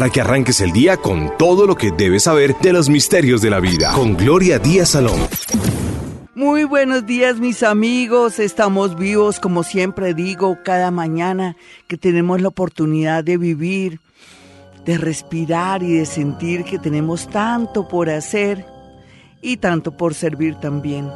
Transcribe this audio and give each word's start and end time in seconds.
para 0.00 0.10
que 0.10 0.22
arranques 0.22 0.62
el 0.62 0.72
día 0.72 0.96
con 0.96 1.36
todo 1.36 1.66
lo 1.66 1.76
que 1.76 1.90
debes 1.90 2.22
saber 2.22 2.56
de 2.62 2.72
los 2.72 2.88
misterios 2.88 3.42
de 3.42 3.50
la 3.50 3.60
vida. 3.60 3.92
Con 3.92 4.16
Gloria 4.16 4.58
Díaz 4.58 4.92
Salón. 4.92 5.20
Muy 6.34 6.64
buenos 6.64 7.04
días 7.04 7.38
mis 7.38 7.62
amigos, 7.62 8.38
estamos 8.38 8.96
vivos 8.96 9.38
como 9.40 9.62
siempre 9.62 10.14
digo 10.14 10.56
cada 10.64 10.90
mañana 10.90 11.54
que 11.86 11.98
tenemos 11.98 12.40
la 12.40 12.48
oportunidad 12.48 13.22
de 13.24 13.36
vivir, 13.36 14.00
de 14.86 14.96
respirar 14.96 15.82
y 15.82 15.98
de 15.98 16.06
sentir 16.06 16.64
que 16.64 16.78
tenemos 16.78 17.28
tanto 17.28 17.86
por 17.86 18.08
hacer 18.08 18.64
y 19.42 19.58
tanto 19.58 19.98
por 19.98 20.14
servir 20.14 20.54
también. 20.54 21.10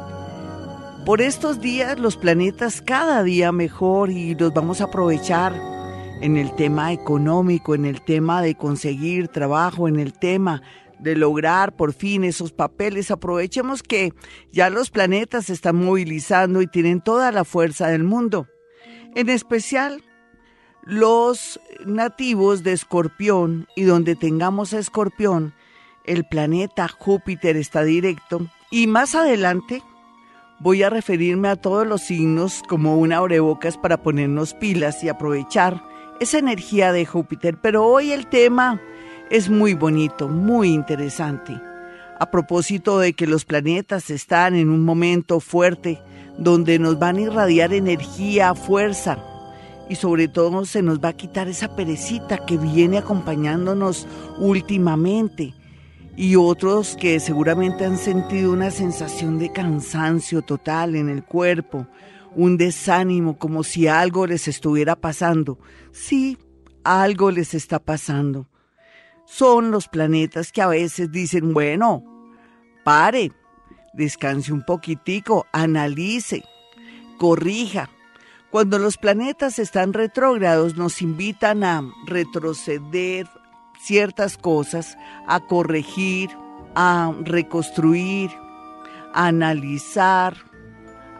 Por 1.07 1.23
estos 1.23 1.59
días 1.59 1.97
los 1.97 2.17
planetas 2.17 2.83
cada 2.83 3.23
día 3.23 3.51
mejor 3.51 4.11
y 4.11 4.35
los 4.35 4.53
vamos 4.53 4.79
a 4.79 4.83
aprovechar 4.83 5.74
en 6.21 6.37
el 6.37 6.55
tema 6.55 6.93
económico, 6.93 7.75
en 7.75 7.85
el 7.85 8.01
tema 8.01 8.41
de 8.41 8.55
conseguir 8.55 9.27
trabajo, 9.27 9.87
en 9.87 9.99
el 9.99 10.13
tema 10.13 10.61
de 10.99 11.15
lograr 11.15 11.75
por 11.75 11.93
fin 11.93 12.23
esos 12.23 12.51
papeles. 12.51 13.11
Aprovechemos 13.11 13.83
que 13.83 14.13
ya 14.51 14.69
los 14.69 14.89
planetas 14.89 15.45
se 15.45 15.53
están 15.53 15.75
movilizando 15.75 16.61
y 16.61 16.67
tienen 16.67 17.01
toda 17.01 17.31
la 17.31 17.43
fuerza 17.43 17.87
del 17.87 18.03
mundo. 18.03 18.47
En 19.13 19.29
especial 19.29 20.03
los 20.83 21.59
nativos 21.85 22.63
de 22.63 22.73
Escorpión 22.73 23.67
y 23.75 23.83
donde 23.83 24.15
tengamos 24.15 24.73
a 24.73 24.79
Escorpión, 24.79 25.53
el 26.05 26.25
planeta 26.25 26.87
Júpiter 26.87 27.57
está 27.57 27.83
directo 27.83 28.47
y 28.71 28.87
más 28.87 29.15
adelante 29.15 29.81
voy 30.59 30.83
a 30.83 30.89
referirme 30.89 31.49
a 31.49 31.55
todos 31.55 31.85
los 31.85 32.01
signos 32.01 32.61
como 32.67 32.97
una 32.97 33.17
abrebocas 33.17 33.77
para 33.77 34.01
ponernos 34.01 34.53
pilas 34.53 35.03
y 35.03 35.09
aprovechar 35.09 35.94
esa 36.19 36.39
energía 36.39 36.91
de 36.91 37.05
Júpiter. 37.05 37.57
Pero 37.61 37.85
hoy 37.85 38.11
el 38.11 38.27
tema 38.27 38.81
es 39.29 39.49
muy 39.49 39.73
bonito, 39.73 40.27
muy 40.27 40.69
interesante. 40.69 41.59
A 42.19 42.31
propósito 42.31 42.99
de 42.99 43.13
que 43.13 43.27
los 43.27 43.45
planetas 43.45 44.09
están 44.09 44.55
en 44.55 44.69
un 44.69 44.83
momento 44.83 45.39
fuerte 45.39 46.01
donde 46.37 46.79
nos 46.79 46.99
van 46.99 47.17
a 47.17 47.21
irradiar 47.21 47.73
energía, 47.73 48.55
fuerza 48.55 49.17
y 49.89 49.95
sobre 49.95 50.27
todo 50.27 50.65
se 50.65 50.81
nos 50.81 50.99
va 50.99 51.09
a 51.09 51.17
quitar 51.17 51.47
esa 51.47 51.75
perecita 51.75 52.45
que 52.45 52.57
viene 52.57 52.97
acompañándonos 52.97 54.07
últimamente 54.39 55.53
y 56.17 56.35
otros 56.35 56.95
que 56.95 57.19
seguramente 57.19 57.85
han 57.85 57.97
sentido 57.97 58.53
una 58.53 58.71
sensación 58.71 59.37
de 59.37 59.51
cansancio 59.51 60.41
total 60.41 60.95
en 60.95 61.09
el 61.09 61.23
cuerpo, 61.23 61.87
un 62.35 62.57
desánimo 62.57 63.37
como 63.37 63.63
si 63.63 63.87
algo 63.87 64.27
les 64.27 64.47
estuviera 64.47 64.95
pasando. 64.95 65.57
Sí, 65.91 66.37
algo 66.83 67.31
les 67.31 67.53
está 67.53 67.79
pasando 67.79 68.47
son 69.25 69.71
los 69.71 69.87
planetas 69.87 70.51
que 70.51 70.61
a 70.61 70.67
veces 70.67 71.11
dicen, 71.11 71.53
bueno, 71.53 72.03
pare, 72.83 73.31
descanse 73.93 74.53
un 74.53 74.63
poquitico, 74.63 75.47
analice, 75.51 76.43
corrija. 77.17 77.89
Cuando 78.51 78.79
los 78.79 78.97
planetas 78.97 79.59
están 79.59 79.91
retrógrados 79.93 80.77
nos 80.77 81.01
invitan 81.01 81.63
a 81.63 81.83
retroceder 82.05 83.27
ciertas 83.81 84.37
cosas, 84.37 84.97
a 85.27 85.41
corregir, 85.41 86.29
a 86.75 87.13
reconstruir, 87.23 88.29
a 89.13 89.27
analizar, 89.27 90.37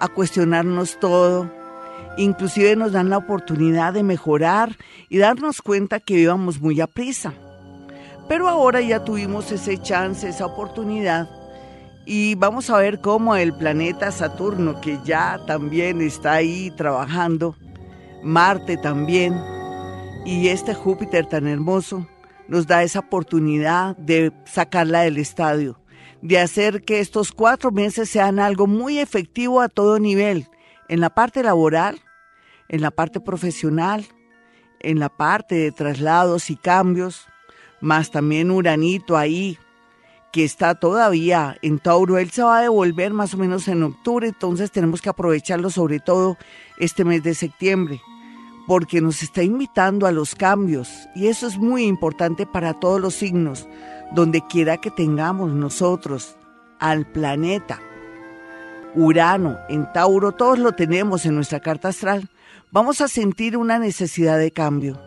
a 0.06 0.08
cuestionarnos 0.10 1.00
todo. 1.00 1.52
Inclusive 2.18 2.76
nos 2.76 2.94
dan 2.94 3.10
la 3.10 3.18
oportunidad 3.18 3.94
de 3.94 4.04
mejorar 4.04 4.78
y 5.10 5.18
darnos 5.18 5.62
cuenta 5.62 6.00
que 6.00 6.20
íbamos 6.20 6.62
muy 6.62 6.80
a 6.80 6.88
prisa. 6.88 7.34
Pero 8.28 8.48
ahora 8.48 8.82
ya 8.82 9.04
tuvimos 9.04 9.52
ese 9.52 9.78
chance, 9.78 10.28
esa 10.28 10.46
oportunidad. 10.46 11.30
Y 12.06 12.36
vamos 12.36 12.70
a 12.70 12.78
ver 12.78 13.02
cómo 13.02 13.36
el 13.36 13.54
planeta 13.54 14.12
Saturno, 14.12 14.80
que 14.80 15.00
ya 15.04 15.40
también 15.48 16.02
está 16.02 16.34
ahí 16.34 16.72
trabajando, 16.72 17.56
Marte 18.24 18.78
también, 18.78 19.40
y 20.26 20.48
este 20.48 20.74
Júpiter 20.74 21.26
tan 21.28 21.48
hermoso, 21.48 22.08
nos 22.48 22.68
da 22.68 22.84
esa 22.84 23.00
oportunidad 23.00 23.98
de 23.98 24.32
sacarla 24.46 25.02
del 25.02 25.18
estadio, 25.18 25.80
de 26.26 26.40
hacer 26.40 26.82
que 26.82 27.02
estos 27.02 27.32
cuatro 27.32 27.70
meses 27.70 28.10
sean 28.10 28.40
algo 28.40 28.66
muy 28.66 28.98
efectivo 28.98 29.62
a 29.62 29.70
todo 29.70 30.00
nivel, 30.00 30.48
en 30.90 31.00
la 31.00 31.12
parte 31.12 31.44
laboral, 31.44 32.02
en 32.68 32.82
la 32.82 32.90
parte 32.90 33.20
profesional, 33.20 34.08
en 34.80 34.98
la 34.98 35.10
parte 35.10 35.54
de 35.54 35.72
traslados 35.72 36.50
y 36.50 36.56
cambios, 36.56 37.28
más 37.80 38.10
también 38.10 38.50
Uranito 38.50 39.18
ahí, 39.18 39.60
que 40.34 40.44
está 40.44 40.74
todavía 40.74 41.58
en 41.62 41.78
Tauro. 41.78 42.18
Él 42.18 42.32
se 42.32 42.42
va 42.42 42.58
a 42.58 42.64
devolver 42.64 43.14
más 43.14 43.36
o 43.36 43.38
menos 43.38 43.68
en 43.68 43.84
octubre, 43.84 44.30
entonces 44.30 44.72
tenemos 44.72 45.04
que 45.04 45.10
aprovecharlo 45.10 45.70
sobre 45.70 46.00
todo 46.00 46.40
este 46.80 47.06
mes 47.06 47.22
de 47.22 47.36
septiembre, 47.36 48.02
porque 48.66 49.00
nos 49.00 49.22
está 49.22 49.44
invitando 49.44 50.08
a 50.08 50.12
los 50.12 50.34
cambios 50.34 50.90
y 51.14 51.28
eso 51.28 51.46
es 51.46 51.60
muy 51.60 51.84
importante 51.84 52.48
para 52.48 52.74
todos 52.74 53.00
los 53.00 53.14
signos, 53.14 53.68
donde 54.14 54.42
quiera 54.48 54.78
que 54.78 54.92
tengamos 54.92 55.52
nosotros 55.52 56.36
al 56.80 57.06
planeta. 57.06 57.80
Urano, 58.94 59.58
en 59.70 59.92
Tauro, 59.92 60.32
todos 60.32 60.60
lo 60.60 60.72
tenemos 60.74 61.26
en 61.26 61.36
nuestra 61.36 61.60
carta 61.60 61.90
astral. 61.90 62.30
Vamos 62.72 63.02
a 63.02 63.08
sentir 63.08 63.58
una 63.58 63.80
necesidad 63.80 64.38
de 64.38 64.52
cambio 64.52 65.00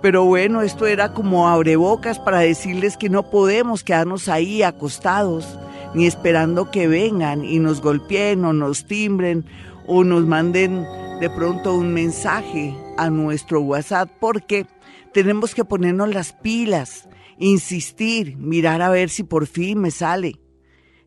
pero 0.00 0.24
bueno, 0.24 0.62
esto 0.62 0.86
era 0.86 1.12
como 1.12 1.48
abrebocas 1.48 2.20
para 2.20 2.38
decirles 2.38 2.96
que 2.96 3.08
no 3.08 3.30
podemos 3.30 3.82
quedarnos 3.82 4.28
ahí 4.28 4.62
acostados, 4.62 5.58
ni 5.92 6.06
esperando 6.06 6.70
que 6.70 6.86
vengan 6.86 7.44
y 7.44 7.58
nos 7.58 7.80
golpeen 7.80 8.44
o 8.44 8.52
nos 8.52 8.84
timbren 8.86 9.44
o 9.86 10.04
nos 10.04 10.24
manden 10.24 10.86
de 11.20 11.28
pronto 11.30 11.74
un 11.74 11.92
mensaje 11.92 12.76
a 12.96 13.10
nuestro 13.10 13.60
WhatsApp, 13.60 14.08
porque 14.20 14.66
tenemos 15.12 15.54
que 15.54 15.64
ponernos 15.64 16.14
las 16.14 16.32
pilas, 16.32 17.07
insistir, 17.38 18.36
mirar 18.36 18.82
a 18.82 18.90
ver 18.90 19.10
si 19.10 19.22
por 19.22 19.46
fin 19.46 19.80
me 19.80 19.90
sale 19.90 20.40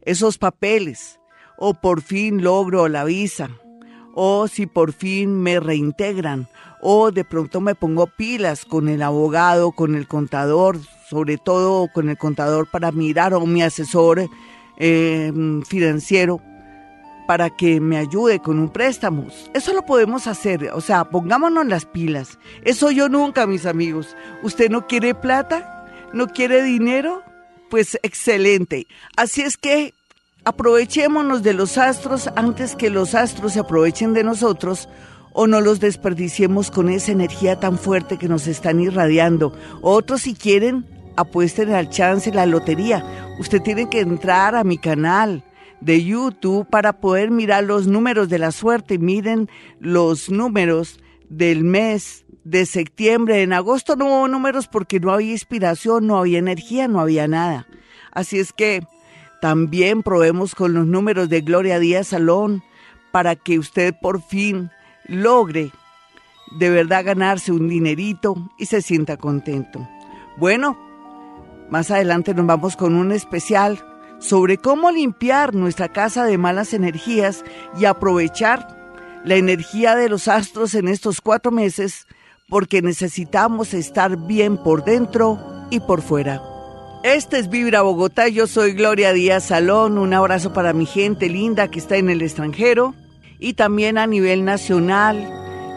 esos 0.04 0.38
papeles, 0.38 1.20
o 1.58 1.74
por 1.76 2.02
fin 2.02 2.44
logro 2.44 2.88
la 2.88 3.04
visa, 3.04 3.50
o 4.16 4.48
si 4.48 4.66
por 4.66 4.94
fin 4.94 5.42
me 5.42 5.60
reintegran, 5.60 6.48
o 6.82 7.12
de 7.12 7.24
pronto 7.24 7.62
me 7.62 7.76
pongo 7.76 8.08
pilas 8.08 8.66
con 8.66 8.90
el 8.90 9.04
abogado, 9.04 9.72
con 9.72 9.96
el 9.96 10.08
contador, 10.08 10.80
sobre 11.10 11.38
todo 11.38 11.88
con 11.94 12.10
el 12.10 12.18
contador 12.18 12.68
para 12.68 12.92
mirar 12.92 13.34
o 13.34 13.46
mi 13.46 13.62
asesor 13.62 14.28
eh, 14.78 15.32
financiero 15.68 16.42
para 17.28 17.50
que 17.50 17.80
me 17.80 17.98
ayude 17.98 18.40
con 18.40 18.60
un 18.60 18.70
préstamo. 18.70 19.28
Eso 19.54 19.74
lo 19.74 19.84
podemos 19.84 20.28
hacer, 20.28 20.72
o 20.74 20.82
sea, 20.82 21.06
pongámonos 21.06 21.66
las 21.68 21.86
pilas. 21.86 22.40
Eso 22.64 22.92
yo 22.92 23.08
nunca, 23.08 23.46
mis 23.46 23.66
amigos. 23.66 24.18
¿Usted 24.44 24.70
no 24.70 24.88
quiere 24.88 25.14
plata? 25.14 25.81
¿No 26.14 26.28
quiere 26.28 26.62
dinero? 26.62 27.24
Pues 27.70 27.98
excelente. 28.04 28.88
Así 29.16 29.42
es 29.42 29.56
que 29.56 29.94
aprovechémonos 30.44 31.42
de 31.42 31.54
los 31.54 31.78
astros 31.78 32.30
antes 32.36 32.76
que 32.76 32.90
los 32.90 33.16
astros 33.16 33.54
se 33.54 33.60
aprovechen 33.60 34.14
de 34.14 34.24
nosotros 34.24 34.90
o 35.34 35.48
no 35.48 35.62
los 35.62 35.80
desperdiciemos 35.80 36.70
con 36.70 36.90
esa 36.90 37.14
energía 37.14 37.60
tan 37.60 37.78
fuerte 37.78 38.18
que 38.18 38.28
nos 38.28 38.48
están 38.48 38.82
irradiando. 38.82 39.54
Otros 39.82 40.24
si 40.24 40.34
quieren, 40.34 40.86
apuesten 41.16 41.74
al 41.74 41.90
chance, 41.90 42.34
la 42.34 42.46
lotería. 42.46 43.06
Usted 43.40 43.62
tiene 43.62 43.90
que 43.90 44.02
entrar 44.02 44.56
a 44.56 44.66
mi 44.66 44.78
canal 44.78 45.44
de 45.80 46.04
YouTube 46.04 46.68
para 46.70 47.00
poder 47.00 47.32
mirar 47.32 47.64
los 47.64 47.88
números 47.88 48.30
de 48.30 48.40
la 48.40 48.52
suerte. 48.52 48.98
Miren 48.98 49.50
los 49.80 50.30
números 50.30 51.00
del 51.32 51.64
mes 51.64 52.26
de 52.44 52.66
septiembre. 52.66 53.42
En 53.42 53.54
agosto 53.54 53.96
no 53.96 54.06
hubo 54.06 54.28
números 54.28 54.68
porque 54.68 55.00
no 55.00 55.12
había 55.12 55.32
inspiración, 55.32 56.06
no 56.06 56.18
había 56.18 56.40
energía, 56.40 56.88
no 56.88 57.00
había 57.00 57.28
nada. 57.28 57.68
Así 58.12 58.38
es 58.38 58.52
que 58.52 58.84
también 59.42 60.04
probemos 60.04 60.54
con 60.54 60.74
los 60.74 60.86
números 60.86 61.30
de 61.30 61.42
Gloria 61.42 61.80
Díaz 61.80 62.08
Salón 62.08 62.64
para 63.12 63.36
que 63.36 63.58
usted 63.58 63.96
por 64.00 64.22
fin 64.22 64.70
logre 65.08 65.72
de 66.60 66.70
verdad 66.70 67.06
ganarse 67.06 67.54
un 67.54 67.70
dinerito 67.70 68.36
y 68.58 68.66
se 68.66 68.82
sienta 68.82 69.16
contento. 69.16 69.88
Bueno, 70.38 70.78
más 71.70 71.92
adelante 71.92 72.34
nos 72.34 72.46
vamos 72.46 72.76
con 72.76 72.94
un 72.94 73.14
especial 73.14 73.80
sobre 74.20 74.58
cómo 74.58 74.92
limpiar 74.92 75.56
nuestra 75.56 75.88
casa 75.88 76.26
de 76.26 76.38
malas 76.38 76.74
energías 76.74 77.46
y 77.80 77.86
aprovechar 77.86 78.81
la 79.24 79.36
energía 79.36 79.96
de 79.96 80.10
los 80.10 80.28
astros 80.28 80.74
en 80.74 80.88
estos 80.88 81.22
cuatro 81.22 81.52
meses 81.52 82.08
porque 82.50 82.82
necesitamos 82.82 83.74
estar 83.74 84.18
bien 84.18 84.58
por 84.58 84.84
dentro 84.84 85.40
y 85.70 85.80
por 85.80 86.02
fuera. 86.02 86.42
Este 87.04 87.40
es 87.40 87.50
Vibra 87.50 87.82
Bogotá, 87.82 88.28
yo 88.28 88.46
soy 88.46 88.74
Gloria 88.74 89.14
Díaz 89.14 89.46
Salón, 89.46 89.98
un 89.98 90.14
abrazo 90.14 90.54
para 90.54 90.74
mi 90.74 90.86
gente 90.86 91.30
linda 91.30 91.70
que 91.70 91.80
está 91.80 91.98
en 91.98 92.10
el 92.10 92.22
extranjero 92.22 92.94
y 93.40 93.54
también 93.54 93.98
a 93.98 94.06
nivel 94.06 94.46
nacional 94.46 95.28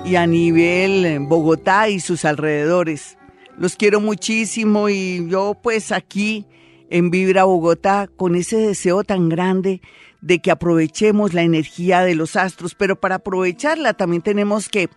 y 0.05 0.17
a 0.17 0.27
nivel 0.27 1.07
eh, 1.07 1.19
Bogotá 1.19 1.89
y 1.89 2.01
sus 2.01 2.25
alrededores. 2.25 3.17
Los 3.57 3.77
quiero 3.77 4.01
muchísimo 4.01 4.89
y 4.89 5.27
yo 5.29 5.57
pues 5.63 5.93
aquí 5.93 6.47
en 6.91 7.11
Vibra 7.11 7.45
Bogotá 7.45 8.09
con 8.17 8.35
ese 8.35 8.57
deseo 8.57 9.05
tan 9.05 9.29
grande 9.29 9.81
de 10.25 10.39
que 10.39 10.51
aprovechemos 10.51 11.35
la 11.35 11.43
energía 11.43 12.01
de 12.01 12.15
los 12.15 12.35
astros, 12.35 12.75
pero 12.75 12.99
para 12.99 13.17
aprovecharla 13.17 13.93
también 13.93 14.23
tenemos 14.23 14.71
que 14.71 14.89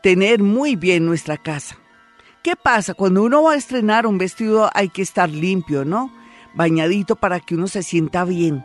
tener 0.00 0.40
muy 0.40 0.76
bien 0.76 1.04
nuestra 1.04 1.36
casa. 1.36 1.76
¿Qué 2.44 2.54
pasa? 2.54 2.94
Cuando 2.94 3.24
uno 3.24 3.42
va 3.42 3.54
a 3.54 3.56
estrenar 3.56 4.06
un 4.06 4.16
vestido 4.16 4.70
hay 4.72 4.88
que 4.88 5.02
estar 5.02 5.28
limpio, 5.28 5.84
¿no? 5.84 6.14
Bañadito 6.54 7.16
para 7.16 7.40
que 7.40 7.56
uno 7.56 7.66
se 7.66 7.82
sienta 7.82 8.24
bien. 8.24 8.64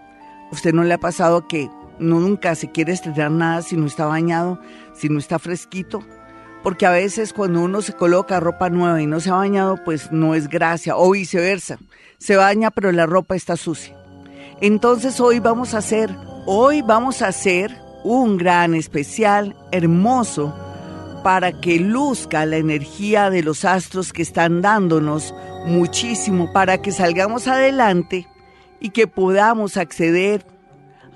¿Usted 0.51 0.73
no 0.73 0.83
le 0.83 0.93
ha 0.93 0.99
pasado 0.99 1.47
que 1.47 1.71
nunca 1.97 2.53
se 2.53 2.71
quiere 2.71 2.93
estrenar 2.93 3.31
nada 3.31 3.63
si 3.63 3.75
no 3.75 3.87
está 3.87 4.05
bañado, 4.05 4.59
si 4.93 5.09
no 5.09 5.17
está 5.17 5.39
fresquito? 5.39 6.03
Porque 6.61 6.85
a 6.85 6.91
veces 6.91 7.33
cuando 7.33 7.61
uno 7.61 7.81
se 7.81 7.93
coloca 7.93 8.39
ropa 8.39 8.69
nueva 8.69 9.01
y 9.01 9.07
no 9.07 9.19
se 9.19 9.31
ha 9.31 9.35
bañado, 9.35 9.83
pues 9.83 10.11
no 10.11 10.35
es 10.35 10.49
gracia, 10.49 10.97
o 10.97 11.09
viceversa. 11.09 11.79
Se 12.19 12.35
baña 12.35 12.69
pero 12.69 12.91
la 12.91 13.07
ropa 13.07 13.35
está 13.35 13.57
sucia. 13.57 14.04
Entonces 14.61 15.19
hoy 15.19 15.39
vamos 15.39 15.73
a 15.73 15.79
hacer, 15.79 16.15
hoy 16.45 16.81
vamos 16.81 17.21
a 17.21 17.27
hacer 17.27 17.75
un 18.03 18.37
gran 18.37 18.73
especial 18.73 19.55
hermoso 19.71 20.53
para 21.23 21.59
que 21.59 21.79
luzca 21.79 22.45
la 22.45 22.57
energía 22.57 23.29
de 23.29 23.43
los 23.43 23.65
astros 23.65 24.13
que 24.13 24.21
están 24.21 24.61
dándonos 24.61 25.33
muchísimo 25.65 26.53
para 26.53 26.81
que 26.81 26.91
salgamos 26.91 27.47
adelante 27.47 28.27
y 28.79 28.91
que 28.91 29.07
podamos 29.07 29.75
acceder 29.75 30.45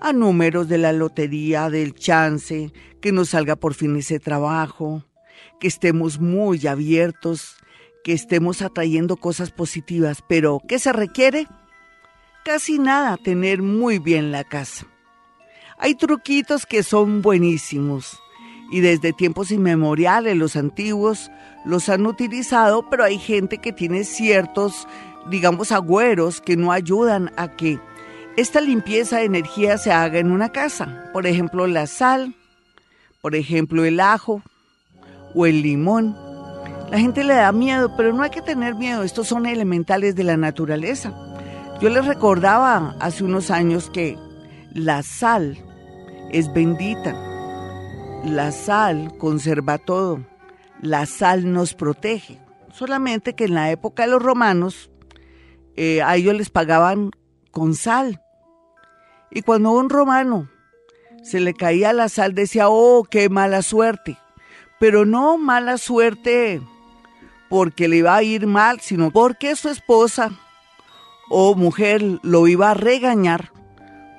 a 0.02 0.12
números 0.12 0.68
de 0.68 0.80
la 0.80 0.92
lotería, 0.92 1.70
del 1.70 1.94
chance, 1.94 2.74
que 3.02 3.12
nos 3.12 3.30
salga 3.30 3.56
por 3.56 3.74
fin 3.74 3.96
ese 3.98 4.20
trabajo, 4.20 5.04
que 5.60 5.68
estemos 5.68 6.20
muy 6.20 6.66
abiertos, 6.68 7.56
que 8.04 8.14
estemos 8.14 8.62
atrayendo 8.62 9.18
cosas 9.18 9.52
positivas. 9.52 10.24
Pero, 10.28 10.62
¿qué 10.68 10.80
se 10.80 10.94
requiere? 10.94 11.48
Casi 12.50 12.80
nada, 12.80 13.16
tener 13.18 13.62
muy 13.62 14.00
bien 14.00 14.32
la 14.32 14.44
casa. 14.44 14.88
Hay 15.78 15.94
truquitos 15.94 16.66
que 16.66 16.82
son 16.82 17.22
buenísimos 17.22 18.20
y 18.72 18.80
desde 18.80 19.14
tiempos 19.14 19.52
inmemoriales 19.52 20.36
los 20.36 20.56
antiguos 20.56 21.30
los 21.64 21.90
han 21.90 22.08
utilizado, 22.08 22.90
pero 22.90 23.04
hay 23.04 23.20
gente 23.20 23.60
que 23.60 23.72
tiene 23.72 24.04
ciertos, 24.04 24.88
digamos, 25.30 25.72
agüeros 25.72 26.42
que 26.42 26.58
no 26.58 26.72
ayudan 26.72 27.32
a 27.38 27.56
que 27.56 27.80
esta 28.36 28.62
limpieza 28.62 29.18
de 29.18 29.26
energía 29.26 29.78
se 29.78 29.92
haga 29.92 30.18
en 30.18 30.32
una 30.32 30.50
casa. 30.50 31.12
Por 31.14 31.28
ejemplo, 31.28 31.68
la 31.68 31.86
sal, 31.86 32.34
por 33.22 33.36
ejemplo, 33.36 33.86
el 33.86 34.00
ajo 34.00 34.42
o 35.36 35.46
el 35.46 35.62
limón. 35.62 36.18
La 36.90 36.98
gente 36.98 37.24
le 37.24 37.36
da 37.36 37.52
miedo, 37.52 37.96
pero 37.96 38.12
no 38.12 38.24
hay 38.24 38.32
que 38.32 38.42
tener 38.42 38.74
miedo, 38.74 39.04
estos 39.04 39.28
son 39.28 39.46
elementales 39.46 40.16
de 40.16 40.24
la 40.24 40.36
naturaleza. 40.36 41.14
Yo 41.82 41.90
les 41.90 42.06
recordaba 42.06 42.96
hace 43.00 43.24
unos 43.24 43.52
años 43.52 43.90
que 43.90 44.18
la 44.74 45.02
sal 45.04 45.58
es 46.32 46.52
bendita 46.54 47.16
la 48.24 48.52
sal 48.52 49.18
conserva 49.18 49.78
todo. 49.78 50.26
La 50.82 51.06
sal 51.06 51.52
nos 51.54 51.74
protege. 51.74 52.38
Solamente 52.74 53.34
que 53.34 53.46
en 53.46 53.54
la 53.54 53.72
época 53.72 54.04
de 54.04 54.10
los 54.10 54.22
romanos 54.22 54.92
eh, 55.76 56.02
a 56.02 56.16
ellos 56.18 56.36
les 56.36 56.50
pagaban 56.50 57.12
con 57.52 57.76
sal. 57.76 58.22
Y 59.32 59.42
cuando 59.42 59.72
un 59.72 59.90
romano 59.90 60.50
se 61.24 61.40
le 61.40 61.54
caía 61.54 61.94
la 61.94 62.10
sal 62.10 62.34
decía, 62.34 62.70
oh, 62.70 63.06
qué 63.10 63.30
mala 63.30 63.62
suerte. 63.62 64.18
Pero 64.80 65.06
no 65.06 65.38
mala 65.38 65.78
suerte 65.78 66.62
porque 67.50 67.88
le 67.88 67.98
iba 67.98 68.16
a 68.16 68.24
ir 68.24 68.48
mal, 68.48 68.80
sino 68.80 69.12
porque 69.12 69.56
su 69.56 69.70
esposa 69.70 70.32
o 71.30 71.56
mujer 71.56 72.04
lo 72.24 72.48
iba 72.48 72.72
a 72.72 72.74
regañar 72.74 73.52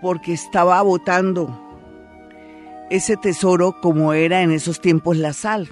porque 0.00 0.32
estaba 0.32 0.80
botando 0.82 1.70
ese 2.90 3.16
tesoro 3.16 3.80
como 3.80 4.12
era 4.12 4.42
en 4.42 4.50
esos 4.50 4.80
tiempos 4.80 5.16
la 5.16 5.32
sal. 5.32 5.68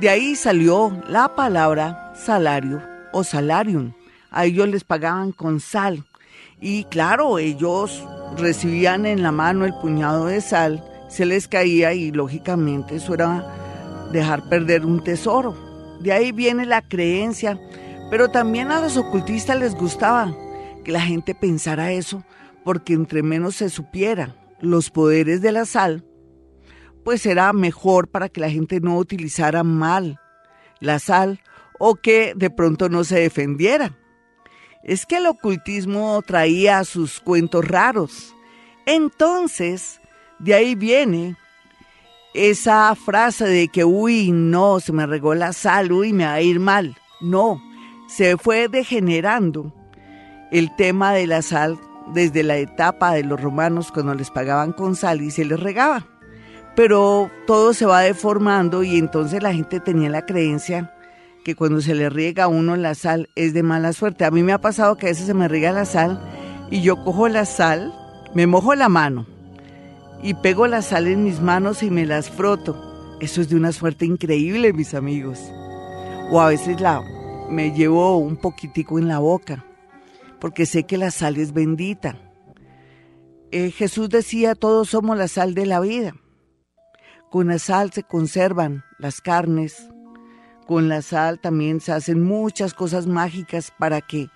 De 0.00 0.08
ahí 0.08 0.36
salió 0.36 0.92
la 1.08 1.34
palabra 1.34 2.12
salario 2.14 2.82
o 3.12 3.24
salarium. 3.24 3.94
A 4.30 4.44
ellos 4.44 4.68
les 4.68 4.84
pagaban 4.84 5.32
con 5.32 5.60
sal. 5.60 6.04
Y 6.60 6.84
claro, 6.84 7.38
ellos 7.38 8.04
recibían 8.36 9.06
en 9.06 9.22
la 9.22 9.32
mano 9.32 9.64
el 9.64 9.74
puñado 9.74 10.26
de 10.26 10.40
sal, 10.40 10.84
se 11.08 11.24
les 11.24 11.48
caía 11.48 11.94
y 11.94 12.10
lógicamente 12.10 12.96
eso 12.96 13.14
era 13.14 14.08
dejar 14.12 14.48
perder 14.48 14.84
un 14.84 15.02
tesoro. 15.02 15.56
De 16.00 16.12
ahí 16.12 16.32
viene 16.32 16.66
la 16.66 16.82
creencia, 16.82 17.58
pero 18.10 18.28
también 18.30 18.70
a 18.70 18.80
los 18.80 18.96
ocultistas 18.96 19.58
les 19.58 19.74
gustaba 19.74 20.34
que 20.84 20.92
la 20.92 21.00
gente 21.00 21.34
pensara 21.34 21.92
eso, 21.92 22.24
porque 22.64 22.94
entre 22.94 23.22
menos 23.22 23.56
se 23.56 23.68
supiera, 23.68 24.34
los 24.60 24.90
poderes 24.90 25.40
de 25.42 25.52
la 25.52 25.64
sal, 25.64 26.04
pues 27.04 27.24
era 27.26 27.52
mejor 27.52 28.08
para 28.08 28.28
que 28.28 28.40
la 28.40 28.50
gente 28.50 28.80
no 28.80 28.96
utilizara 28.96 29.62
mal 29.62 30.20
la 30.80 30.98
sal 30.98 31.40
o 31.78 31.94
que 31.94 32.34
de 32.36 32.50
pronto 32.50 32.88
no 32.88 33.04
se 33.04 33.20
defendiera. 33.20 33.96
Es 34.82 35.06
que 35.06 35.16
el 35.16 35.26
ocultismo 35.26 36.20
traía 36.22 36.84
sus 36.84 37.20
cuentos 37.20 37.66
raros. 37.66 38.34
Entonces, 38.86 40.00
de 40.38 40.54
ahí 40.54 40.74
viene 40.74 41.36
esa 42.34 42.94
frase 42.94 43.44
de 43.44 43.68
que, 43.68 43.84
uy, 43.84 44.30
no, 44.32 44.80
se 44.80 44.92
me 44.92 45.06
regó 45.06 45.34
la 45.34 45.52
sal, 45.52 45.92
uy, 45.92 46.12
me 46.12 46.24
va 46.24 46.34
a 46.34 46.40
ir 46.40 46.60
mal. 46.60 46.96
No, 47.20 47.60
se 48.08 48.38
fue 48.38 48.68
degenerando 48.68 49.72
el 50.50 50.74
tema 50.74 51.12
de 51.12 51.26
la 51.26 51.42
sal 51.42 51.78
desde 52.14 52.42
la 52.42 52.56
etapa 52.56 53.12
de 53.12 53.22
los 53.22 53.40
romanos 53.40 53.92
cuando 53.92 54.14
les 54.14 54.30
pagaban 54.30 54.72
con 54.72 54.96
sal 54.96 55.20
y 55.20 55.30
se 55.30 55.44
les 55.44 55.60
regaba. 55.60 56.06
Pero 56.74 57.30
todo 57.46 57.74
se 57.74 57.84
va 57.84 58.00
deformando 58.00 58.82
y 58.82 58.96
entonces 58.96 59.42
la 59.42 59.52
gente 59.52 59.78
tenía 59.78 60.08
la 60.08 60.24
creencia 60.24 60.94
que 61.44 61.54
cuando 61.54 61.80
se 61.80 61.94
le 61.94 62.08
riega 62.08 62.44
a 62.44 62.48
uno 62.48 62.76
la 62.76 62.94
sal 62.94 63.28
es 63.34 63.52
de 63.52 63.62
mala 63.62 63.92
suerte. 63.92 64.24
A 64.24 64.30
mí 64.30 64.42
me 64.42 64.52
ha 64.52 64.60
pasado 64.60 64.96
que 64.96 65.06
a 65.06 65.10
veces 65.10 65.26
se 65.26 65.34
me 65.34 65.46
riega 65.46 65.72
la 65.72 65.84
sal 65.84 66.18
y 66.70 66.80
yo 66.80 67.04
cojo 67.04 67.28
la 67.28 67.44
sal, 67.44 67.92
me 68.34 68.46
mojo 68.46 68.74
la 68.74 68.88
mano 68.88 69.26
y 70.22 70.34
pego 70.34 70.66
la 70.66 70.80
sal 70.80 71.08
en 71.08 71.24
mis 71.24 71.40
manos 71.40 71.82
y 71.82 71.90
me 71.90 72.06
las 72.06 72.30
froto. 72.30 72.84
Eso 73.20 73.42
es 73.42 73.50
de 73.50 73.56
una 73.56 73.72
suerte 73.72 74.06
increíble, 74.06 74.72
mis 74.72 74.94
amigos. 74.94 75.40
O 76.30 76.40
a 76.40 76.48
veces 76.48 76.80
la 76.80 77.02
me 77.50 77.72
llevo 77.72 78.16
un 78.16 78.36
poquitico 78.36 78.98
en 78.98 79.08
la 79.08 79.18
boca 79.18 79.64
porque 80.40 80.66
sé 80.66 80.84
que 80.84 80.98
la 80.98 81.10
sal 81.10 81.36
es 81.36 81.52
bendita. 81.52 82.16
Eh, 83.50 83.70
Jesús 83.70 84.08
decía, 84.08 84.54
todos 84.54 84.90
somos 84.90 85.16
la 85.16 85.28
sal 85.28 85.54
de 85.54 85.66
la 85.66 85.80
vida. 85.80 86.14
Con 87.30 87.48
la 87.48 87.58
sal 87.58 87.92
se 87.92 88.02
conservan 88.02 88.84
las 88.98 89.20
carnes, 89.20 89.88
con 90.66 90.88
la 90.88 91.02
sal 91.02 91.40
también 91.40 91.80
se 91.80 91.92
hacen 91.92 92.22
muchas 92.22 92.74
cosas 92.74 93.06
mágicas 93.06 93.72
para 93.78 94.00
que 94.00 94.28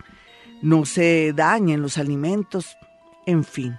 no 0.61 0.85
se 0.85 1.33
dañen 1.33 1.81
los 1.81 1.97
alimentos. 1.97 2.77
En 3.25 3.43
fin, 3.43 3.77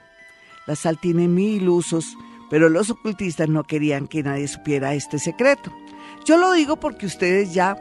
la 0.66 0.76
sal 0.76 0.98
tiene 1.00 1.28
mil 1.28 1.68
usos, 1.68 2.16
pero 2.50 2.68
los 2.68 2.90
ocultistas 2.90 3.48
no 3.48 3.64
querían 3.64 4.06
que 4.06 4.22
nadie 4.22 4.48
supiera 4.48 4.94
este 4.94 5.18
secreto. 5.18 5.72
Yo 6.24 6.36
lo 6.38 6.52
digo 6.52 6.76
porque 6.76 7.06
ustedes 7.06 7.54
ya 7.54 7.76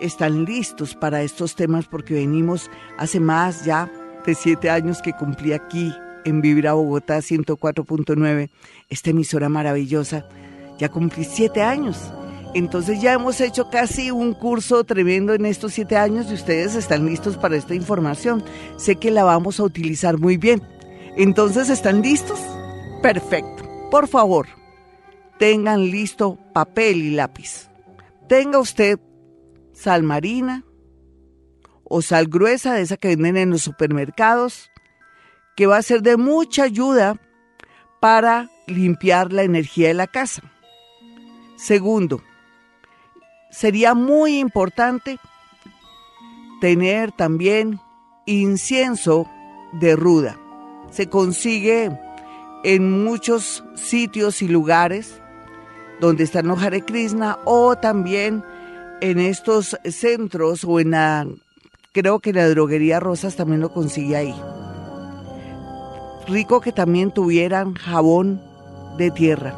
están 0.00 0.44
listos 0.44 0.94
para 0.94 1.22
estos 1.22 1.54
temas 1.54 1.86
porque 1.86 2.14
venimos 2.14 2.70
hace 2.98 3.20
más 3.20 3.64
ya 3.64 3.90
de 4.26 4.34
siete 4.34 4.70
años 4.70 5.00
que 5.02 5.12
cumplí 5.12 5.52
aquí 5.52 5.92
en 6.24 6.40
Vibra 6.40 6.74
Bogotá 6.74 7.18
104.9, 7.18 8.50
esta 8.88 9.10
emisora 9.10 9.48
maravillosa. 9.48 10.26
Ya 10.78 10.88
cumplí 10.88 11.24
siete 11.24 11.62
años. 11.62 11.98
Entonces 12.52 13.00
ya 13.00 13.12
hemos 13.12 13.40
hecho 13.40 13.70
casi 13.70 14.10
un 14.10 14.34
curso 14.34 14.82
tremendo 14.84 15.34
en 15.34 15.46
estos 15.46 15.72
siete 15.72 15.96
años 15.96 16.26
y 16.30 16.34
ustedes 16.34 16.74
están 16.74 17.06
listos 17.06 17.36
para 17.36 17.56
esta 17.56 17.74
información. 17.74 18.42
Sé 18.76 18.96
que 18.96 19.10
la 19.10 19.24
vamos 19.24 19.60
a 19.60 19.64
utilizar 19.64 20.18
muy 20.18 20.36
bien. 20.36 20.62
Entonces, 21.16 21.70
¿están 21.70 22.02
listos? 22.02 22.40
Perfecto. 23.02 23.64
Por 23.90 24.08
favor, 24.08 24.46
tengan 25.38 25.90
listo 25.90 26.38
papel 26.52 26.98
y 26.98 27.10
lápiz. 27.10 27.68
Tenga 28.28 28.58
usted 28.58 28.98
sal 29.80 30.02
marina 30.02 30.64
o 31.84 32.02
sal 32.02 32.26
gruesa, 32.26 32.74
de 32.74 32.82
esa 32.82 32.96
que 32.96 33.08
venden 33.08 33.36
en 33.36 33.50
los 33.50 33.62
supermercados, 33.62 34.70
que 35.56 35.66
va 35.66 35.78
a 35.78 35.82
ser 35.82 36.02
de 36.02 36.16
mucha 36.16 36.64
ayuda 36.64 37.18
para 38.00 38.50
limpiar 38.66 39.32
la 39.32 39.42
energía 39.42 39.88
de 39.88 39.94
la 39.94 40.06
casa. 40.06 40.42
Segundo, 41.56 42.22
sería 43.50 43.94
muy 43.94 44.38
importante 44.38 45.18
tener 46.60 47.10
también 47.12 47.80
incienso 48.26 49.28
de 49.72 49.96
ruda. 49.96 50.38
Se 50.90 51.08
consigue 51.08 51.90
en 52.64 53.02
muchos 53.04 53.64
sitios 53.74 54.42
y 54.42 54.48
lugares 54.48 55.20
donde 56.00 56.24
están 56.24 56.48
los 56.48 56.62
Hare 56.62 56.82
Krishna 56.82 57.38
o 57.44 57.76
también 57.76 58.44
en 59.00 59.18
estos 59.18 59.76
centros 59.84 60.64
o 60.64 60.80
en 60.80 60.90
la, 60.90 61.26
creo 61.92 62.20
que 62.20 62.32
la 62.32 62.48
droguería 62.48 63.00
Rosas 63.00 63.36
también 63.36 63.60
lo 63.60 63.72
consigue 63.72 64.16
ahí. 64.16 64.34
Rico 66.26 66.60
que 66.60 66.72
también 66.72 67.10
tuvieran 67.10 67.74
jabón 67.74 68.40
de 68.98 69.10
tierra. 69.10 69.54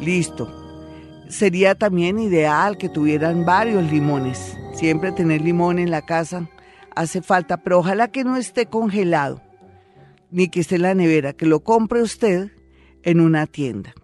Listo. 0.00 0.54
Sería 1.28 1.74
también 1.74 2.18
ideal 2.18 2.78
que 2.78 2.88
tuvieran 2.88 3.44
varios 3.44 3.90
limones. 3.90 4.56
Siempre 4.72 5.12
tener 5.12 5.42
limón 5.42 5.78
en 5.78 5.90
la 5.90 6.02
casa 6.02 6.48
hace 6.94 7.20
falta, 7.20 7.58
pero 7.58 7.80
ojalá 7.80 8.08
que 8.08 8.24
no 8.24 8.36
esté 8.36 8.66
congelado, 8.66 9.42
ni 10.30 10.48
que 10.48 10.60
esté 10.60 10.76
en 10.76 10.82
la 10.82 10.94
nevera, 10.94 11.32
que 11.32 11.46
lo 11.46 11.60
compre 11.60 12.02
usted 12.02 12.50
en 13.02 13.20
una 13.20 13.46
tienda. 13.46 13.94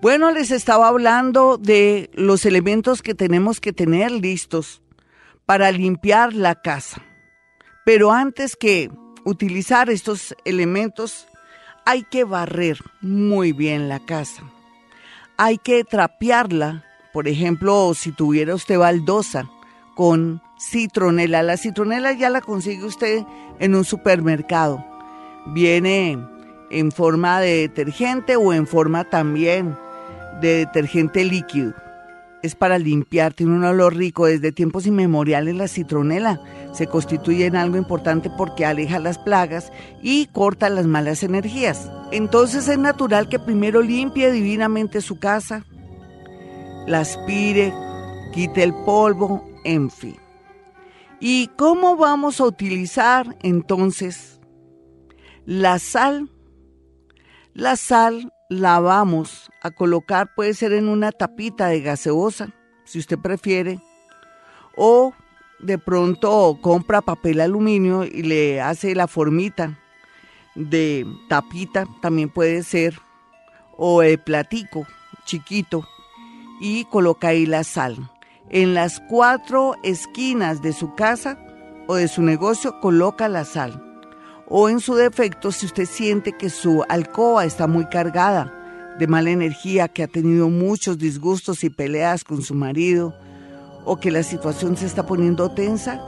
Bueno, 0.00 0.30
les 0.30 0.50
estaba 0.50 0.88
hablando 0.88 1.58
de 1.58 2.08
los 2.14 2.46
elementos 2.46 3.02
que 3.02 3.14
tenemos 3.14 3.60
que 3.60 3.74
tener 3.74 4.10
listos 4.10 4.80
para 5.44 5.70
limpiar 5.72 6.32
la 6.32 6.54
casa. 6.54 7.02
Pero 7.84 8.10
antes 8.12 8.56
que 8.56 8.90
utilizar 9.24 9.90
estos 9.90 10.34
elementos, 10.44 11.26
hay 11.84 12.02
que 12.04 12.24
barrer 12.24 12.78
muy 13.00 13.52
bien 13.52 13.88
la 13.88 14.00
casa. 14.00 14.42
Hay 15.36 15.58
que 15.58 15.84
trapearla 15.84 16.84
por 17.12 17.26
ejemplo, 17.26 17.92
si 17.94 18.12
tuviera 18.12 18.54
usted 18.54 18.78
baldosa 18.78 19.50
con 19.96 20.40
citronela, 20.60 21.42
la 21.42 21.56
citronela 21.56 22.12
ya 22.12 22.30
la 22.30 22.40
consigue 22.40 22.84
usted 22.84 23.24
en 23.58 23.74
un 23.74 23.84
supermercado. 23.84 24.84
Viene 25.46 26.18
en 26.70 26.92
forma 26.92 27.40
de 27.40 27.68
detergente 27.68 28.36
o 28.36 28.52
en 28.52 28.66
forma 28.66 29.04
también 29.04 29.76
de 30.40 30.58
detergente 30.58 31.24
líquido. 31.24 31.74
Es 32.42 32.54
para 32.54 32.78
limpiar, 32.78 33.34
tiene 33.34 33.54
un 33.54 33.64
olor 33.64 33.96
rico. 33.96 34.26
Desde 34.26 34.52
tiempos 34.52 34.86
inmemoriales 34.86 35.54
la 35.54 35.68
citronela 35.68 36.40
se 36.72 36.86
constituye 36.86 37.46
en 37.46 37.56
algo 37.56 37.76
importante 37.76 38.30
porque 38.30 38.64
aleja 38.64 38.98
las 38.98 39.18
plagas 39.18 39.72
y 40.02 40.26
corta 40.26 40.70
las 40.70 40.86
malas 40.86 41.22
energías. 41.22 41.90
Entonces 42.12 42.66
es 42.68 42.78
natural 42.78 43.28
que 43.28 43.38
primero 43.38 43.82
limpie 43.82 44.32
divinamente 44.32 45.00
su 45.00 45.18
casa, 45.18 45.64
la 46.86 47.00
aspire, 47.00 47.72
quite 48.32 48.62
el 48.62 48.74
polvo, 48.84 49.44
en 49.64 49.90
fin. 49.90 50.16
¿Y 51.20 51.48
cómo 51.58 51.96
vamos 51.96 52.40
a 52.40 52.44
utilizar 52.44 53.36
entonces 53.42 54.40
la 55.44 55.78
sal? 55.78 56.30
La 57.52 57.76
sal 57.76 58.32
la 58.48 58.80
vamos 58.80 59.39
a 59.62 59.70
colocar, 59.70 60.34
puede 60.34 60.54
ser 60.54 60.72
en 60.72 60.88
una 60.88 61.12
tapita 61.12 61.68
de 61.68 61.80
gaseosa, 61.80 62.50
si 62.84 62.98
usted 62.98 63.18
prefiere, 63.18 63.78
o 64.76 65.12
de 65.58 65.78
pronto 65.78 66.58
compra 66.60 67.02
papel 67.02 67.40
aluminio 67.40 68.04
y 68.04 68.22
le 68.22 68.60
hace 68.60 68.94
la 68.94 69.06
formita 69.06 69.78
de 70.54 71.06
tapita, 71.28 71.86
también 72.00 72.30
puede 72.30 72.62
ser, 72.62 72.98
o 73.76 74.00
de 74.00 74.18
platico 74.18 74.86
chiquito, 75.24 75.86
y 76.60 76.84
coloca 76.86 77.28
ahí 77.28 77.46
la 77.46 77.64
sal. 77.64 78.10
En 78.48 78.74
las 78.74 79.00
cuatro 79.08 79.76
esquinas 79.82 80.60
de 80.60 80.72
su 80.72 80.94
casa 80.94 81.38
o 81.86 81.94
de 81.94 82.08
su 82.08 82.22
negocio 82.22 82.80
coloca 82.80 83.28
la 83.28 83.44
sal. 83.44 83.86
O 84.48 84.68
en 84.68 84.80
su 84.80 84.96
defecto, 84.96 85.52
si 85.52 85.66
usted 85.66 85.86
siente 85.86 86.32
que 86.32 86.50
su 86.50 86.84
alcoba 86.88 87.44
está 87.44 87.68
muy 87.68 87.86
cargada 87.86 88.59
de 89.00 89.06
mala 89.06 89.30
energía, 89.30 89.88
que 89.88 90.02
ha 90.02 90.06
tenido 90.06 90.50
muchos 90.50 90.98
disgustos 90.98 91.64
y 91.64 91.70
peleas 91.70 92.22
con 92.22 92.42
su 92.42 92.54
marido, 92.54 93.14
o 93.86 93.98
que 93.98 94.10
la 94.10 94.22
situación 94.22 94.76
se 94.76 94.84
está 94.84 95.06
poniendo 95.06 95.50
tensa, 95.50 96.00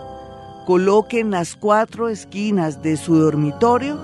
coloque 0.66 1.18
en 1.20 1.30
las 1.30 1.56
cuatro 1.56 2.10
esquinas 2.10 2.82
de 2.82 2.98
su 2.98 3.16
dormitorio 3.16 3.98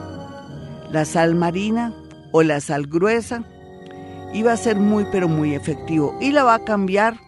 la 0.91 1.05
sal 1.05 1.35
marina 1.35 1.95
o 2.33 2.43
la 2.43 2.61
sal 2.61 2.87
gruesa 2.87 3.45
y 4.33 4.43
va 4.43 4.53
a 4.53 4.57
ser 4.57 4.77
muy 4.77 5.05
pero 5.13 5.29
muy 5.29 5.55
efectivo 5.55 6.17
y 6.19 6.33
la 6.33 6.45
va 6.45 6.55
a 6.55 6.65
cambiar 6.65 7.19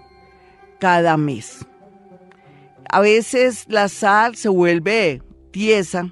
cada 0.78 1.18
mes. 1.18 1.66
A 2.90 3.00
veces 3.00 3.66
la 3.68 3.88
sal 3.88 4.34
se 4.34 4.48
vuelve 4.48 5.22
tiesa, 5.50 6.10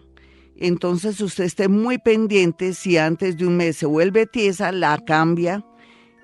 entonces 0.66 1.20
usted 1.20 1.44
esté 1.44 1.68
muy 1.68 1.98
pendiente 1.98 2.74
si 2.74 2.96
antes 2.96 3.36
de 3.36 3.46
un 3.46 3.56
mes 3.56 3.76
se 3.76 3.86
vuelve 3.86 4.26
tiesa, 4.26 4.72
la 4.72 4.98
cambia 4.98 5.64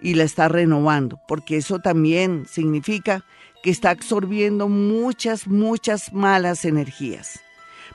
y 0.03 0.15
la 0.15 0.25
está 0.25 0.49
renovando, 0.49 1.21
porque 1.29 1.57
eso 1.57 1.79
también 1.79 2.47
significa 2.49 3.25
que 3.63 3.71
está 3.71 3.91
absorbiendo 3.91 4.69
muchas, 4.69 5.47
muchas 5.47 6.13
malas 6.13 6.65
energías. 6.65 7.41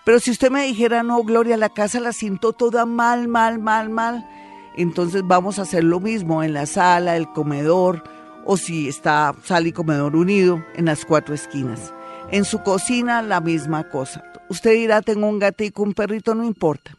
Pero 0.05 0.19
si 0.19 0.31
usted 0.31 0.49
me 0.49 0.63
dijera, 0.63 1.03
no, 1.03 1.21
Gloria, 1.23 1.57
la 1.57 1.69
casa 1.69 1.99
la 1.99 2.13
siento 2.13 2.53
toda 2.53 2.85
mal, 2.85 3.27
mal, 3.27 3.59
mal, 3.59 3.89
mal, 3.89 4.27
entonces 4.75 5.23
vamos 5.25 5.59
a 5.59 5.63
hacer 5.63 5.83
lo 5.83 5.99
mismo 5.99 6.41
en 6.41 6.53
la 6.53 6.65
sala, 6.65 7.17
el 7.17 7.27
comedor 7.27 8.03
o 8.45 8.57
si 8.57 8.87
está 8.87 9.35
sala 9.43 9.67
y 9.67 9.71
comedor 9.73 10.15
unido 10.15 10.63
en 10.75 10.85
las 10.85 11.05
cuatro 11.05 11.35
esquinas. 11.35 11.93
En 12.31 12.45
su 12.45 12.63
cocina 12.63 13.21
la 13.21 13.41
misma 13.41 13.89
cosa. 13.89 14.23
Usted 14.49 14.73
dirá, 14.73 15.03
tengo 15.03 15.27
un 15.27 15.37
gatito, 15.37 15.83
un 15.83 15.93
perrito, 15.93 16.33
no 16.33 16.43
importa. 16.43 16.97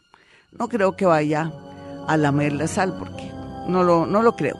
No 0.57 0.69
creo 0.69 0.95
que 0.95 1.05
vaya 1.05 1.51
a 2.07 2.15
lamer 2.15 2.53
la 2.53 2.67
sal 2.67 2.95
porque 2.97 3.29
no 3.67 3.83
lo, 3.83 4.05
no 4.05 4.23
lo 4.23 4.37
creo. 4.37 4.57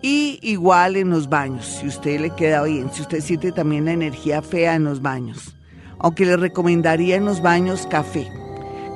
Y 0.00 0.38
igual 0.42 0.96
en 0.96 1.10
los 1.10 1.28
baños, 1.28 1.66
si 1.66 1.88
usted 1.88 2.20
le 2.20 2.30
queda 2.30 2.62
bien, 2.62 2.90
si 2.92 3.02
usted 3.02 3.20
siente 3.20 3.50
también 3.50 3.84
la 3.84 3.92
energía 3.92 4.42
fea 4.42 4.76
en 4.76 4.84
los 4.84 5.02
baños. 5.02 5.56
Aunque 5.98 6.24
le 6.24 6.36
recomendaría 6.36 7.16
en 7.16 7.24
los 7.24 7.42
baños 7.42 7.86
café, 7.88 8.30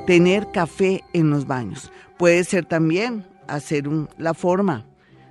tener 0.07 0.51
café 0.53 1.03
en 1.13 1.31
los 1.31 1.47
baños. 1.47 1.91
Puede 2.17 2.45
ser 2.45 2.65
también 2.65 3.27
hacer 3.49 3.85
la 4.17 4.33
forma 4.33 4.87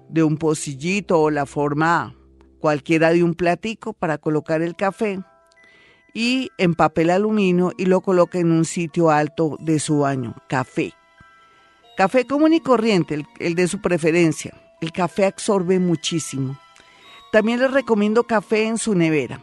de 0.10 0.24
un 0.24 0.38
pocillito 0.38 1.22
o 1.22 1.32
la 1.32 1.46
forma 1.46 2.14
cualquiera 2.60 3.12
de 3.12 3.24
un 3.24 3.34
platico 3.34 3.94
para 3.94 4.18
colocar 4.18 4.62
el 4.62 4.76
café 4.76 5.20
y 6.14 6.52
en 6.58 6.76
papel 6.76 7.10
aluminio 7.10 7.74
y 7.78 7.86
lo 7.86 8.02
coloca 8.02 8.38
en 8.38 8.52
un 8.52 8.66
sitio 8.66 9.10
alto 9.10 9.58
de 9.60 9.80
su 9.80 10.00
baño, 10.00 10.36
café. 10.48 10.94
Café 11.98 12.26
común 12.26 12.54
y 12.54 12.60
corriente, 12.60 13.26
el, 13.40 13.56
de 13.56 13.68
su 13.68 13.82
preferencia. 13.82 14.54
El 14.82 14.92
café 14.92 15.26
absorbe 15.26 15.80
muchísimo. 15.80 16.58
También 17.32 17.60
les 17.60 17.72
recomiendo 17.72 18.24
café 18.24 18.66
en 18.66 18.78
su 18.78 18.96
nevera. 18.96 19.40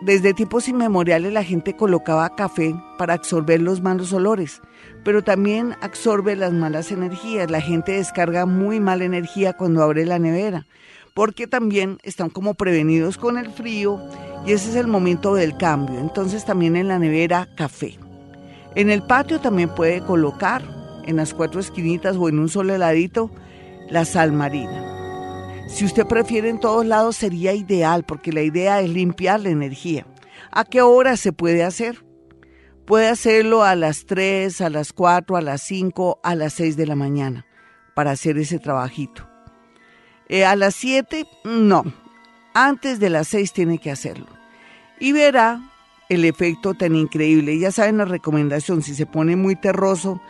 Desde 0.00 0.34
tiempos 0.34 0.68
inmemoriales 0.68 1.32
la 1.32 1.42
gente 1.42 1.74
colocaba 1.74 2.36
café 2.36 2.74
para 2.98 3.14
absorber 3.14 3.60
los 3.60 3.80
malos 3.80 4.12
olores, 4.12 4.62
pero 5.04 5.24
también 5.24 5.74
absorbe 5.80 6.36
las 6.36 6.52
malas 6.52 6.92
energías. 6.92 7.50
La 7.50 7.60
gente 7.60 7.92
descarga 7.92 8.46
muy 8.46 8.78
mala 8.78 9.04
energía 9.04 9.54
cuando 9.54 9.82
abre 9.82 10.06
la 10.06 10.20
nevera, 10.20 10.68
porque 11.14 11.48
también 11.48 11.98
están 12.04 12.30
como 12.30 12.54
prevenidos 12.54 13.18
con 13.18 13.38
el 13.38 13.50
frío 13.50 14.00
y 14.46 14.52
ese 14.52 14.70
es 14.70 14.76
el 14.76 14.86
momento 14.86 15.34
del 15.34 15.56
cambio. 15.56 15.98
Entonces 15.98 16.44
también 16.44 16.76
en 16.76 16.88
la 16.88 16.98
nevera 16.98 17.48
café. 17.54 17.98
En 18.74 18.90
el 18.90 19.02
patio 19.02 19.40
también 19.40 19.74
puede 19.74 20.00
colocar 20.00 20.62
en 21.06 21.16
las 21.16 21.34
cuatro 21.34 21.60
esquinitas 21.60 22.16
o 22.16 22.28
en 22.28 22.38
un 22.38 22.48
solo 22.48 22.74
heladito 22.74 23.30
la 23.88 24.04
sal 24.04 24.32
marina. 24.32 24.84
Si 25.68 25.84
usted 25.84 26.06
prefiere 26.06 26.48
en 26.48 26.60
todos 26.60 26.86
lados 26.86 27.16
sería 27.16 27.52
ideal 27.52 28.04
porque 28.04 28.32
la 28.32 28.42
idea 28.42 28.80
es 28.80 28.90
limpiar 28.90 29.40
la 29.40 29.50
energía. 29.50 30.06
¿A 30.50 30.64
qué 30.64 30.80
hora 30.82 31.16
se 31.16 31.32
puede 31.32 31.62
hacer? 31.62 32.04
Puede 32.86 33.08
hacerlo 33.08 33.64
a 33.64 33.74
las 33.74 34.06
3, 34.06 34.62
a 34.62 34.70
las 34.70 34.94
4, 34.94 35.36
a 35.36 35.42
las 35.42 35.60
5, 35.62 36.20
a 36.22 36.34
las 36.34 36.54
6 36.54 36.76
de 36.76 36.86
la 36.86 36.94
mañana 36.94 37.44
para 37.94 38.12
hacer 38.12 38.38
ese 38.38 38.58
trabajito. 38.58 39.28
Eh, 40.28 40.44
a 40.44 40.56
las 40.56 40.74
7, 40.76 41.26
no. 41.44 41.84
Antes 42.54 42.98
de 42.98 43.10
las 43.10 43.28
6 43.28 43.52
tiene 43.52 43.78
que 43.78 43.90
hacerlo. 43.90 44.26
Y 44.98 45.12
verá 45.12 45.60
el 46.08 46.24
efecto 46.24 46.74
tan 46.74 46.94
increíble. 46.94 47.58
Ya 47.58 47.70
saben 47.70 47.98
la 47.98 48.04
recomendación, 48.04 48.82
si 48.82 48.94
se 48.94 49.06
pone 49.06 49.36
muy 49.36 49.56
terroso, 49.56 50.20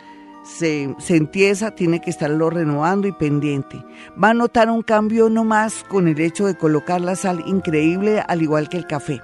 se, 0.43 0.93
se 0.99 1.15
entiesa, 1.15 1.71
tiene 1.71 2.01
que 2.01 2.09
estarlo 2.09 2.49
renovando 2.49 3.07
y 3.07 3.11
pendiente. 3.11 3.83
Va 4.21 4.29
a 4.29 4.33
notar 4.33 4.69
un 4.69 4.81
cambio 4.81 5.29
no 5.29 5.43
más 5.43 5.83
con 5.83 6.07
el 6.07 6.19
hecho 6.19 6.45
de 6.45 6.57
colocar 6.57 7.01
la 7.01 7.15
sal 7.15 7.43
increíble, 7.45 8.23
al 8.27 8.41
igual 8.41 8.69
que 8.69 8.77
el 8.77 8.87
café. 8.87 9.21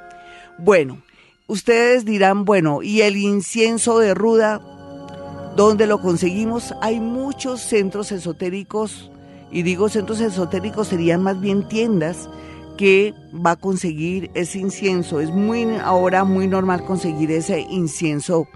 Bueno, 0.57 1.01
ustedes 1.47 2.05
dirán, 2.05 2.45
bueno, 2.45 2.81
¿y 2.81 3.01
el 3.01 3.17
incienso 3.17 3.99
de 3.99 4.13
ruda? 4.13 4.61
¿Dónde 5.55 5.87
lo 5.87 6.01
conseguimos? 6.01 6.73
Hay 6.81 6.99
muchos 6.99 7.61
centros 7.61 8.11
esotéricos, 8.11 9.11
y 9.51 9.63
digo 9.63 9.89
centros 9.89 10.19
esotéricos 10.21 10.87
serían 10.87 11.21
más 11.21 11.39
bien 11.39 11.67
tiendas 11.67 12.29
que 12.77 13.13
va 13.33 13.51
a 13.51 13.55
conseguir 13.55 14.31
ese 14.33 14.59
incienso. 14.59 15.19
Es 15.19 15.31
muy 15.31 15.65
ahora 15.77 16.23
muy 16.23 16.47
normal 16.47 16.83
conseguir 16.85 17.31
ese 17.31 17.61
incienso 17.61 18.47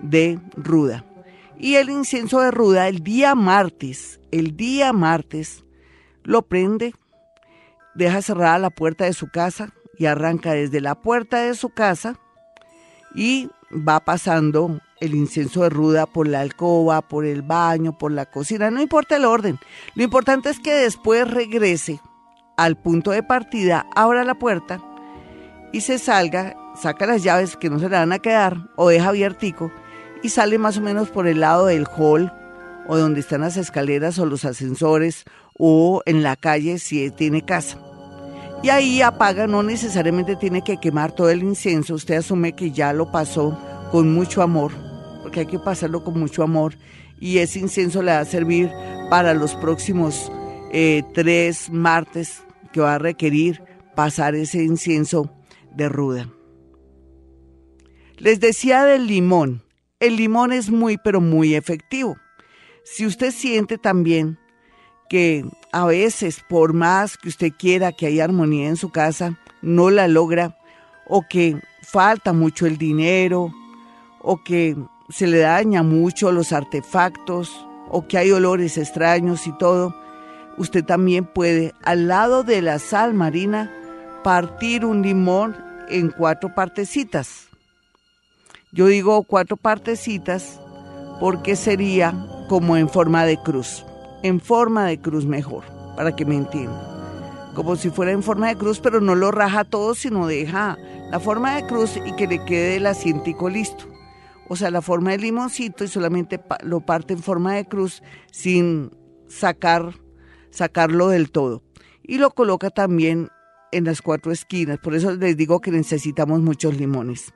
de 0.00 0.38
ruda. 0.56 1.04
Y 1.58 1.74
el 1.74 1.90
incienso 1.90 2.40
de 2.40 2.50
ruda 2.50 2.88
el 2.88 3.02
día 3.02 3.34
martes, 3.34 4.20
el 4.30 4.56
día 4.56 4.92
martes, 4.92 5.64
lo 6.22 6.42
prende, 6.42 6.94
deja 7.94 8.22
cerrada 8.22 8.58
la 8.58 8.70
puerta 8.70 9.04
de 9.04 9.12
su 9.12 9.28
casa 9.28 9.74
y 9.98 10.06
arranca 10.06 10.52
desde 10.52 10.80
la 10.80 10.94
puerta 10.94 11.42
de 11.42 11.54
su 11.54 11.70
casa 11.70 12.18
y 13.14 13.50
va 13.70 14.00
pasando 14.00 14.80
el 15.00 15.14
incienso 15.14 15.62
de 15.62 15.70
ruda 15.70 16.06
por 16.06 16.28
la 16.28 16.40
alcoba, 16.40 17.02
por 17.02 17.26
el 17.26 17.42
baño, 17.42 17.96
por 17.98 18.12
la 18.12 18.26
cocina, 18.26 18.70
no 18.70 18.80
importa 18.80 19.16
el 19.16 19.24
orden. 19.24 19.58
Lo 19.94 20.02
importante 20.02 20.50
es 20.50 20.60
que 20.60 20.72
después 20.72 21.30
regrese 21.30 22.00
al 22.60 22.76
punto 22.76 23.10
de 23.10 23.22
partida, 23.22 23.86
abra 23.96 24.22
la 24.22 24.34
puerta 24.34 24.82
y 25.72 25.80
se 25.80 25.98
salga, 25.98 26.54
saca 26.80 27.06
las 27.06 27.22
llaves 27.22 27.56
que 27.56 27.70
no 27.70 27.78
se 27.78 27.88
le 27.88 27.96
van 27.96 28.12
a 28.12 28.18
quedar 28.18 28.68
o 28.76 28.90
deja 28.90 29.08
abiertico 29.08 29.72
y 30.22 30.28
sale 30.28 30.58
más 30.58 30.76
o 30.76 30.82
menos 30.82 31.08
por 31.08 31.26
el 31.26 31.40
lado 31.40 31.66
del 31.66 31.86
hall 31.86 32.30
o 32.86 32.98
donde 32.98 33.20
están 33.20 33.40
las 33.40 33.56
escaleras 33.56 34.18
o 34.18 34.26
los 34.26 34.44
ascensores 34.44 35.24
o 35.56 36.02
en 36.04 36.22
la 36.22 36.36
calle 36.36 36.78
si 36.78 37.10
tiene 37.10 37.46
casa. 37.46 37.78
Y 38.62 38.68
ahí 38.68 39.00
apaga, 39.00 39.46
no 39.46 39.62
necesariamente 39.62 40.36
tiene 40.36 40.62
que 40.62 40.76
quemar 40.76 41.12
todo 41.12 41.30
el 41.30 41.42
incienso, 41.42 41.94
usted 41.94 42.16
asume 42.16 42.52
que 42.52 42.72
ya 42.72 42.92
lo 42.92 43.10
pasó 43.10 43.58
con 43.90 44.12
mucho 44.12 44.42
amor, 44.42 44.72
porque 45.22 45.40
hay 45.40 45.46
que 45.46 45.58
pasarlo 45.58 46.04
con 46.04 46.20
mucho 46.20 46.42
amor 46.42 46.74
y 47.18 47.38
ese 47.38 47.58
incienso 47.58 48.02
le 48.02 48.12
va 48.12 48.20
a 48.20 48.24
servir 48.26 48.70
para 49.08 49.32
los 49.32 49.54
próximos 49.54 50.30
eh, 50.72 51.02
tres 51.14 51.70
martes 51.70 52.42
que 52.72 52.80
va 52.80 52.94
a 52.94 52.98
requerir 52.98 53.62
pasar 53.94 54.34
ese 54.34 54.62
incienso 54.62 55.30
de 55.74 55.88
ruda. 55.88 56.28
Les 58.16 58.40
decía 58.40 58.84
del 58.84 59.06
limón. 59.06 59.62
El 59.98 60.16
limón 60.16 60.52
es 60.52 60.70
muy, 60.70 60.98
pero 60.98 61.20
muy 61.20 61.54
efectivo. 61.54 62.16
Si 62.84 63.06
usted 63.06 63.32
siente 63.32 63.78
también 63.78 64.38
que 65.08 65.44
a 65.72 65.86
veces, 65.86 66.40
por 66.48 66.72
más 66.72 67.16
que 67.16 67.28
usted 67.28 67.52
quiera 67.58 67.92
que 67.92 68.06
haya 68.06 68.24
armonía 68.24 68.68
en 68.68 68.76
su 68.76 68.90
casa, 68.90 69.38
no 69.62 69.90
la 69.90 70.08
logra, 70.08 70.56
o 71.06 71.26
que 71.28 71.60
falta 71.82 72.32
mucho 72.32 72.66
el 72.66 72.78
dinero, 72.78 73.52
o 74.20 74.42
que 74.42 74.76
se 75.08 75.26
le 75.26 75.38
daña 75.38 75.82
mucho 75.82 76.30
los 76.32 76.52
artefactos, 76.52 77.66
o 77.88 78.06
que 78.06 78.18
hay 78.18 78.30
olores 78.30 78.78
extraños 78.78 79.46
y 79.46 79.52
todo, 79.58 79.94
usted 80.58 80.84
también 80.84 81.24
puede, 81.24 81.74
al 81.82 82.08
lado 82.08 82.42
de 82.42 82.62
la 82.62 82.78
sal 82.78 83.14
marina, 83.14 83.70
partir 84.24 84.84
un 84.84 85.02
limón 85.02 85.56
en 85.88 86.10
cuatro 86.10 86.54
partecitas 86.54 87.50
yo 88.72 88.86
digo 88.86 89.24
cuatro 89.24 89.56
partecitas 89.56 90.60
porque 91.18 91.56
sería 91.56 92.14
como 92.48 92.76
en 92.76 92.88
forma 92.88 93.24
de 93.24 93.36
cruz. 93.36 93.84
En 94.22 94.40
forma 94.40 94.86
de 94.86 95.00
cruz 95.00 95.26
mejor, 95.26 95.64
para 95.96 96.14
que 96.14 96.24
me 96.24 96.36
entiendan. 96.36 96.80
Como 97.54 97.74
si 97.74 97.90
fuera 97.90 98.12
en 98.12 98.22
forma 98.22 98.46
de 98.48 98.56
cruz, 98.56 98.78
pero 98.78 99.00
no 99.00 99.16
lo 99.16 99.32
raja 99.32 99.64
todo, 99.64 99.96
sino 99.96 100.28
deja 100.28 100.78
la 101.10 101.18
forma 101.18 101.56
de 101.56 101.66
cruz 101.66 101.96
y 101.96 102.14
que 102.14 102.28
le 102.28 102.44
quede 102.44 102.76
el 102.76 102.86
asientico 102.86 103.48
listo. 103.48 103.86
O 104.48 104.54
sea, 104.54 104.70
la 104.70 104.82
forma 104.82 105.10
de 105.10 105.18
limoncito 105.18 105.82
y 105.82 105.88
solamente 105.88 106.40
lo 106.62 106.80
parte 106.80 107.14
en 107.14 107.22
forma 107.22 107.54
de 107.54 107.66
cruz 107.66 108.02
sin 108.30 108.92
sacar, 109.26 109.94
sacarlo 110.50 111.08
del 111.08 111.30
todo. 111.30 111.62
Y 112.02 112.18
lo 112.18 112.30
coloca 112.30 112.70
también 112.70 113.28
en 113.72 113.84
las 113.84 114.02
cuatro 114.02 114.32
esquinas. 114.32 114.78
Por 114.78 114.94
eso 114.94 115.12
les 115.12 115.36
digo 115.36 115.60
que 115.60 115.70
necesitamos 115.70 116.40
muchos 116.40 116.76
limones. 116.76 117.32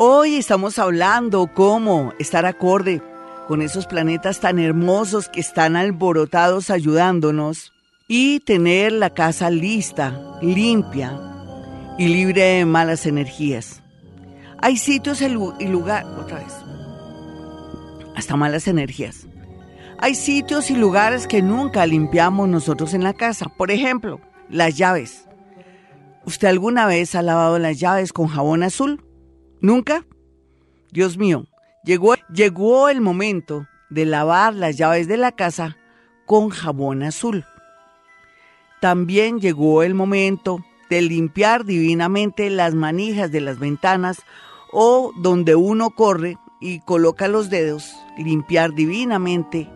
Hoy 0.00 0.36
estamos 0.36 0.78
hablando 0.78 1.50
cómo 1.52 2.12
estar 2.20 2.46
acorde 2.46 3.02
con 3.48 3.62
esos 3.62 3.88
planetas 3.88 4.38
tan 4.38 4.60
hermosos 4.60 5.28
que 5.28 5.40
están 5.40 5.74
alborotados 5.74 6.70
ayudándonos 6.70 7.72
y 8.06 8.38
tener 8.38 8.92
la 8.92 9.10
casa 9.10 9.50
lista, 9.50 10.38
limpia 10.40 11.18
y 11.98 12.06
libre 12.06 12.42
de 12.42 12.64
malas 12.64 13.06
energías. 13.06 13.82
Hay 14.62 14.76
sitios 14.76 15.20
y 15.20 15.66
lugares, 15.66 16.08
otra 16.16 16.38
vez, 16.44 16.54
hasta 18.14 18.36
malas 18.36 18.68
energías. 18.68 19.26
Hay 19.98 20.14
sitios 20.14 20.70
y 20.70 20.76
lugares 20.76 21.26
que 21.26 21.42
nunca 21.42 21.84
limpiamos 21.86 22.48
nosotros 22.48 22.94
en 22.94 23.02
la 23.02 23.14
casa. 23.14 23.46
Por 23.48 23.72
ejemplo, 23.72 24.20
las 24.48 24.76
llaves. 24.76 25.28
¿Usted 26.24 26.46
alguna 26.46 26.86
vez 26.86 27.16
ha 27.16 27.22
lavado 27.22 27.58
las 27.58 27.80
llaves 27.80 28.12
con 28.12 28.28
jabón 28.28 28.62
azul? 28.62 29.02
¿Nunca? 29.60 30.04
Dios 30.90 31.18
mío, 31.18 31.46
llegó, 31.84 32.14
llegó 32.32 32.88
el 32.88 33.00
momento 33.00 33.66
de 33.90 34.04
lavar 34.04 34.54
las 34.54 34.76
llaves 34.76 35.08
de 35.08 35.16
la 35.16 35.32
casa 35.32 35.76
con 36.26 36.50
jabón 36.50 37.02
azul 37.02 37.44
también 38.80 39.40
llegó 39.40 39.82
el 39.82 39.94
momento 39.94 40.64
de 40.88 41.02
limpiar 41.02 41.64
divinamente 41.64 42.48
las 42.50 42.74
manijas 42.74 43.30
de 43.30 43.40
las 43.40 43.58
ventanas 43.58 44.22
o 44.72 45.12
donde 45.16 45.54
uno 45.54 45.90
corre 45.90 46.38
y 46.60 46.80
coloca 46.80 47.28
los 47.28 47.50
dedos, 47.50 47.94
limpiar 48.16 48.74
divinamente 48.74 49.68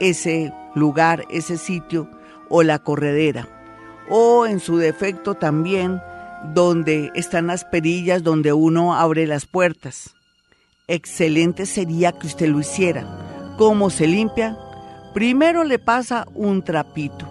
ese 0.00 0.52
lugar, 0.74 1.24
ese 1.30 1.58
sitio 1.58 2.10
o 2.48 2.62
la 2.62 2.78
corredera. 2.78 3.48
O 4.08 4.46
en 4.46 4.60
su 4.60 4.76
defecto 4.76 5.34
también 5.34 6.00
donde 6.54 7.10
están 7.14 7.46
las 7.46 7.64
perillas 7.64 8.22
donde 8.22 8.52
uno 8.52 8.94
abre 8.94 9.26
las 9.26 9.46
puertas. 9.46 10.14
Excelente 10.88 11.66
sería 11.66 12.12
que 12.12 12.26
usted 12.26 12.48
lo 12.48 12.60
hiciera. 12.60 13.54
¿Cómo 13.56 13.90
se 13.90 14.06
limpia? 14.06 14.58
Primero 15.14 15.64
le 15.64 15.78
pasa 15.78 16.26
un 16.34 16.62
trapito 16.62 17.28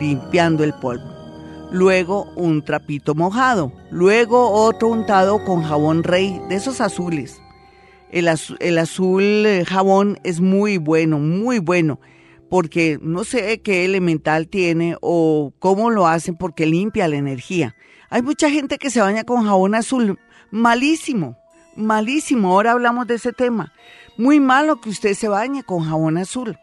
limpiando 0.00 0.64
el 0.64 0.72
polvo. 0.72 1.08
luego 1.72 2.32
un 2.34 2.64
trapito 2.64 3.14
mojado, 3.14 3.72
luego 3.90 4.50
otro 4.50 4.88
untado 4.88 5.44
con 5.44 5.62
jabón 5.62 6.02
rey 6.02 6.40
de 6.48 6.56
esos 6.56 6.80
azules. 6.80 7.40
El, 8.10 8.26
azul 8.26 9.22
eh, 9.46 9.64
jabón 9.64 10.18
es 10.24 10.40
muy 10.40 10.78
bueno, 10.78 11.20
muy 11.20 11.60
bueno, 11.60 12.00
porque 12.48 12.98
no 13.00 13.22
sé 13.22 13.60
qué 13.60 13.84
elemental 13.84 14.48
tiene 14.48 14.96
o 15.00 15.52
cómo 15.60 15.90
lo 15.90 16.08
hacen 16.08 16.34
porque 16.34 16.66
limpia 16.66 17.06
la 17.06 17.16
energía. 17.16 17.76
Hay 18.12 18.22
mucha 18.22 18.50
gente 18.50 18.78
que 18.78 18.90
se 18.90 19.00
baña 19.00 19.22
con 19.22 19.44
jabón 19.44 19.76
azul, 19.76 20.18
malísimo, 20.50 21.36
malísimo. 21.76 22.50
Ahora 22.50 22.72
hablamos 22.72 23.06
de 23.06 23.14
ese 23.14 23.32
tema. 23.32 23.72
Muy 24.18 24.40
malo 24.40 24.80
que 24.80 24.90
usted 24.90 25.14
se 25.14 25.28
bañe 25.28 25.62
con 25.62 25.84
jabón 25.84 26.18
azul. 26.18 26.58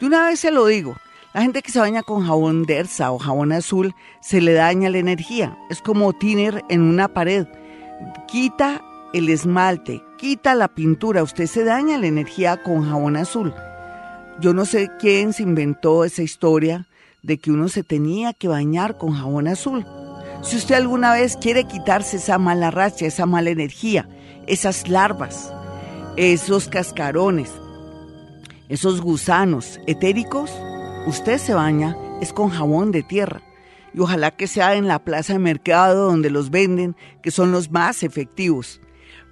De 0.00 0.06
una 0.06 0.26
vez 0.26 0.40
se 0.40 0.50
lo 0.50 0.66
digo, 0.66 0.96
la 1.34 1.42
gente 1.42 1.62
que 1.62 1.70
se 1.70 1.78
baña 1.78 2.02
con 2.02 2.26
jabón 2.26 2.64
Dersa 2.64 3.12
o 3.12 3.18
jabón 3.20 3.52
azul 3.52 3.94
se 4.20 4.40
le 4.40 4.54
daña 4.54 4.90
la 4.90 4.98
energía. 4.98 5.56
Es 5.70 5.80
como 5.80 6.12
tiner 6.12 6.64
en 6.68 6.82
una 6.82 7.06
pared. 7.06 7.46
Quita 8.26 8.82
el 9.14 9.28
esmalte, 9.28 10.02
quita 10.16 10.56
la 10.56 10.66
pintura. 10.66 11.22
Usted 11.22 11.46
se 11.46 11.62
daña 11.62 11.96
la 11.96 12.08
energía 12.08 12.60
con 12.60 12.90
jabón 12.90 13.16
azul. 13.16 13.54
Yo 14.40 14.52
no 14.52 14.64
sé 14.64 14.90
quién 14.98 15.32
se 15.32 15.44
inventó 15.44 16.04
esa 16.04 16.22
historia 16.22 16.88
de 17.22 17.38
que 17.38 17.52
uno 17.52 17.68
se 17.68 17.84
tenía 17.84 18.32
que 18.32 18.48
bañar 18.48 18.98
con 18.98 19.12
jabón 19.12 19.46
azul. 19.46 19.86
Si 20.42 20.56
usted 20.56 20.76
alguna 20.76 21.12
vez 21.12 21.36
quiere 21.36 21.64
quitarse 21.64 22.16
esa 22.16 22.38
mala 22.38 22.70
racha, 22.70 23.06
esa 23.06 23.26
mala 23.26 23.50
energía, 23.50 24.08
esas 24.46 24.88
larvas, 24.88 25.52
esos 26.16 26.68
cascarones, 26.68 27.50
esos 28.68 29.00
gusanos 29.00 29.80
etéricos, 29.86 30.50
usted 31.06 31.38
se 31.38 31.54
baña 31.54 31.96
es 32.20 32.32
con 32.32 32.50
jabón 32.50 32.92
de 32.92 33.02
tierra. 33.02 33.42
Y 33.94 34.00
ojalá 34.00 34.30
que 34.30 34.46
sea 34.46 34.74
en 34.74 34.86
la 34.86 35.04
plaza 35.04 35.32
de 35.32 35.38
mercado 35.38 36.06
donde 36.06 36.30
los 36.30 36.50
venden, 36.50 36.96
que 37.22 37.30
son 37.30 37.52
los 37.52 37.70
más 37.70 38.02
efectivos. 38.02 38.80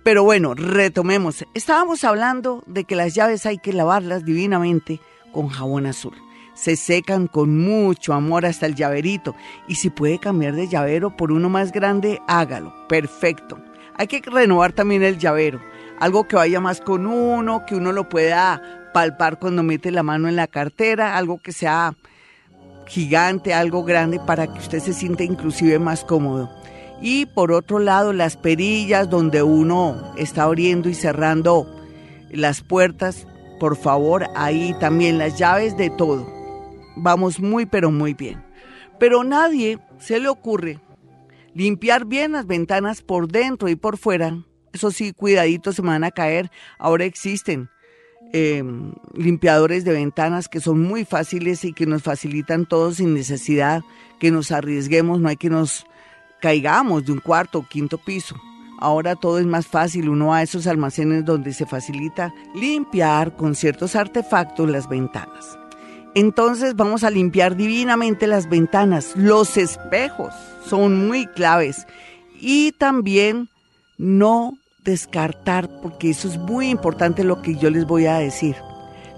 Pero 0.03 0.25
bueno, 0.25 0.55
retomemos. 0.55 1.45
Estábamos 1.55 2.05
hablando 2.05 2.63
de 2.67 2.85
que 2.85 2.97
las 2.97 3.15
llaves 3.15 3.45
hay 3.47 3.59
que 3.59 3.73
lavarlas 3.73 4.25
divinamente 4.25 5.01
con 5.33 5.49
jabón 5.49 5.87
azul. 5.87 6.15
Se 6.57 6.75
secan 6.75 7.29
con 7.29 7.57
mucho 7.57 8.15
amor 8.15 8.47
hasta 8.47 8.67
el 8.67 8.75
llaverito. 8.75 9.37
Y 9.69 9.77
si 9.77 9.91
puede 9.91 10.19
cambiar 10.19 10.55
de 10.55 10.67
llavero 10.67 11.17
por 11.17 11.31
uno 11.31 11.49
más 11.49 11.71
grande, 11.71 12.21
hágalo. 12.27 12.75
Perfecto. 12.89 13.59
Hay 13.99 14.09
que 14.09 14.23
renovar 14.25 14.73
también 14.73 15.03
el 15.03 15.19
llavero. 15.19 15.61
Algo 16.01 16.27
que 16.27 16.37
vaya 16.37 16.61
más 16.61 16.81
con 16.81 17.07
uno, 17.07 17.65
que 17.67 17.77
uno 17.77 17.93
lo 17.93 18.09
pueda 18.09 18.91
palpar 18.93 19.39
cuando 19.39 19.63
mete 19.63 19.91
la 19.91 20.03
mano 20.03 20.29
en 20.29 20.37
la 20.37 20.47
cartera, 20.47 21.17
algo 21.17 21.39
que 21.39 21.53
sea 21.53 21.95
gigante, 22.87 23.53
algo 23.53 23.85
grande 23.85 24.19
para 24.19 24.47
que 24.47 24.59
usted 24.59 24.81
se 24.81 24.95
sienta 24.95 25.25
inclusive 25.25 25.79
más 25.79 26.05
cómodo. 26.05 26.51
Y 27.01 27.27
por 27.27 27.53
otro 27.53 27.79
lado, 27.79 28.13
las 28.13 28.37
perillas 28.37 29.11
donde 29.11 29.43
uno 29.43 30.15
está 30.17 30.45
abriendo 30.45 30.89
y 30.89 30.95
cerrando 30.95 31.67
las 32.31 32.63
puertas, 32.63 33.27
por 33.61 33.77
favor, 33.77 34.27
ahí 34.35 34.75
también 34.81 35.19
las 35.19 35.39
llaves 35.39 35.77
de 35.77 35.91
todo. 35.91 36.36
Vamos 36.97 37.39
muy, 37.41 37.67
pero 37.67 37.91
muy 37.91 38.15
bien. 38.15 38.43
Pero 38.99 39.23
nadie 39.23 39.79
se 39.99 40.19
le 40.19 40.29
ocurre 40.29 40.81
limpiar 41.55 42.05
bien 42.05 42.33
las 42.33 42.47
ventanas 42.47 43.03
por 43.03 43.29
dentro 43.29 43.69
y 43.69 43.77
por 43.77 43.97
fuera. 43.97 44.43
Eso 44.73 44.91
sí, 44.91 45.13
cuidaditos 45.13 45.77
se 45.77 45.83
van 45.83 46.05
a 46.05 46.11
caer. 46.11 46.51
Ahora 46.79 47.05
existen 47.05 47.71
Em, 48.33 48.93
limpiadores 49.15 49.85
de 49.85 49.93
ventanas 49.93 50.49
que 50.49 50.61
son 50.61 50.83
muy 50.83 51.05
fáciles 51.05 51.65
y 51.65 51.73
que 51.73 51.87
nos 51.87 52.03
facilitan 52.03 52.67
todo 52.67 52.93
sin 52.93 53.15
necesidad 53.15 53.83
que 54.19 54.31
nos 54.31 54.51
arriesguemos, 54.51 55.21
no 55.21 55.29
hay 55.29 55.37
que 55.37 55.49
nos 55.49 55.87
caigamos 56.41 57.07
de 57.07 57.13
un 57.13 57.21
cuarto 57.21 57.61
o 57.61 57.67
quinto 57.69 57.99
piso. 57.99 58.35
Ahora 58.79 59.15
todo 59.15 59.39
es 59.39 59.47
más 59.47 59.67
fácil, 59.67 60.09
uno 60.09 60.29
va 60.29 60.39
a 60.39 60.43
esos 60.43 60.67
almacenes 60.67 61.25
donde 61.25 61.53
se 61.53 61.67
facilita 61.67 62.35
limpiar 62.55 63.37
con 63.37 63.55
ciertos 63.55 63.95
artefactos 63.95 64.69
las 64.69 64.89
ventanas. 64.89 65.57
Entonces 66.17 66.77
vamos 66.77 67.05
a 67.05 67.11
limpiar 67.11 67.57
divinamente 67.57 68.27
las 68.27 68.49
ventanas. 68.49 69.13
Los 69.17 69.59
espejos 69.59 70.33
son 70.65 71.07
muy 71.07 71.27
claves 71.27 71.87
y 72.41 72.73
también 72.73 73.51
no 73.99 74.55
descartar, 74.83 75.69
porque 75.83 76.09
eso 76.09 76.27
es 76.29 76.39
muy 76.39 76.71
importante 76.71 77.23
lo 77.23 77.43
que 77.43 77.57
yo 77.57 77.69
les 77.69 77.85
voy 77.85 78.07
a 78.07 78.17
decir. 78.17 78.57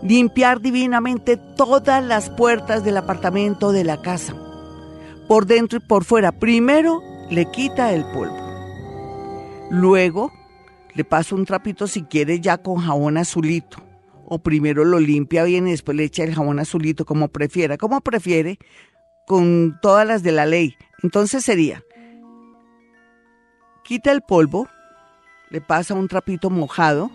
Limpiar 0.03 0.61
divinamente 0.61 1.37
todas 1.37 2.03
las 2.03 2.31
puertas 2.31 2.83
del 2.83 2.97
apartamento, 2.97 3.71
de 3.71 3.85
la 3.85 4.03
casa, 4.03 4.35
por 5.29 5.47
dentro 5.47 5.79
y 5.79 5.87
por 5.87 6.03
fuera. 6.03 6.33
Primero 6.33 7.01
le 7.31 7.49
quita 7.53 7.93
el 7.93 8.03
polvo. 8.07 8.37
Luego 9.71 10.33
le 10.95 11.05
pasa 11.05 11.37
un 11.37 11.45
trapito 11.45 11.87
si 11.87 12.03
quiere 12.03 12.41
ya 12.41 12.59
con 12.59 12.79
jabón 12.79 13.19
azulito. 13.19 13.88
O 14.31 14.41
primero 14.41 14.85
lo 14.85 15.01
limpia 15.01 15.45
bien 15.45 15.67
y 15.69 15.71
después 15.71 15.97
le 15.97 16.05
echa 16.05 16.23
el 16.25 16.35
jabón 16.35 16.59
azulito 16.59 17.07
como 17.07 17.29
prefiera. 17.29 17.79
Como 17.79 18.03
prefiere, 18.03 18.59
con 19.27 19.79
todas 19.81 20.07
las 20.07 20.23
de 20.23 20.33
la 20.33 20.47
ley. 20.47 20.77
Entonces 21.03 21.45
sería, 21.45 21.83
quita 23.85 24.11
el 24.11 24.23
polvo, 24.23 24.69
le 25.51 25.61
pasa 25.61 25.95
un 25.95 26.09
trapito 26.09 26.51
mojado 26.51 27.11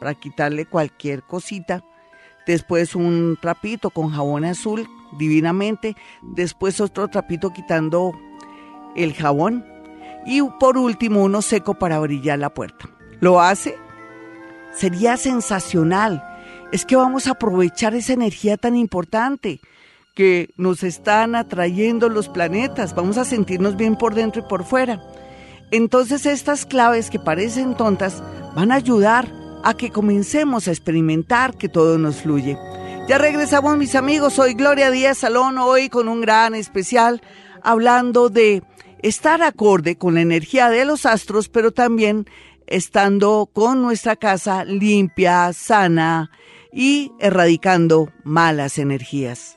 para 0.00 0.14
quitarle 0.14 0.66
cualquier 0.66 1.22
cosita, 1.22 1.84
después 2.46 2.94
un 2.94 3.36
trapito 3.40 3.90
con 3.90 4.10
jabón 4.10 4.44
azul 4.44 4.88
divinamente, 5.18 5.96
después 6.22 6.80
otro 6.80 7.08
trapito 7.08 7.50
quitando 7.50 8.12
el 8.96 9.12
jabón 9.14 9.64
y 10.26 10.42
por 10.60 10.78
último 10.78 11.22
uno 11.22 11.42
seco 11.42 11.74
para 11.74 11.98
brillar 11.98 12.38
la 12.38 12.54
puerta. 12.54 12.88
¿Lo 13.20 13.40
hace? 13.40 13.76
Sería 14.72 15.16
sensacional. 15.16 16.22
Es 16.70 16.84
que 16.84 16.96
vamos 16.96 17.26
a 17.26 17.32
aprovechar 17.32 17.94
esa 17.94 18.12
energía 18.12 18.56
tan 18.56 18.76
importante 18.76 19.60
que 20.14 20.50
nos 20.56 20.82
están 20.82 21.34
atrayendo 21.34 22.08
los 22.08 22.28
planetas. 22.28 22.94
Vamos 22.94 23.16
a 23.16 23.24
sentirnos 23.24 23.76
bien 23.76 23.96
por 23.96 24.14
dentro 24.14 24.42
y 24.42 24.48
por 24.48 24.64
fuera. 24.64 25.00
Entonces 25.70 26.26
estas 26.26 26.66
claves 26.66 27.08
que 27.08 27.18
parecen 27.18 27.76
tontas 27.76 28.22
van 28.54 28.72
a 28.72 28.76
ayudar 28.76 29.32
a 29.64 29.74
que 29.74 29.90
comencemos 29.90 30.68
a 30.68 30.72
experimentar 30.72 31.56
que 31.56 31.68
todo 31.68 31.98
nos 31.98 32.16
fluye. 32.16 32.58
Ya 33.08 33.16
regresamos 33.16 33.78
mis 33.78 33.94
amigos, 33.94 34.34
soy 34.34 34.54
Gloria 34.54 34.90
Díaz 34.90 35.18
Salón 35.18 35.56
hoy 35.56 35.88
con 35.88 36.08
un 36.08 36.20
gran 36.20 36.54
especial 36.54 37.22
hablando 37.62 38.28
de 38.28 38.62
estar 39.02 39.42
acorde 39.42 39.96
con 39.96 40.14
la 40.14 40.20
energía 40.20 40.68
de 40.68 40.84
los 40.84 41.06
astros, 41.06 41.48
pero 41.48 41.72
también 41.72 42.26
estando 42.66 43.48
con 43.52 43.80
nuestra 43.80 44.16
casa 44.16 44.64
limpia, 44.64 45.52
sana 45.54 46.30
y 46.72 47.12
erradicando 47.18 48.10
malas 48.24 48.78
energías. 48.78 49.56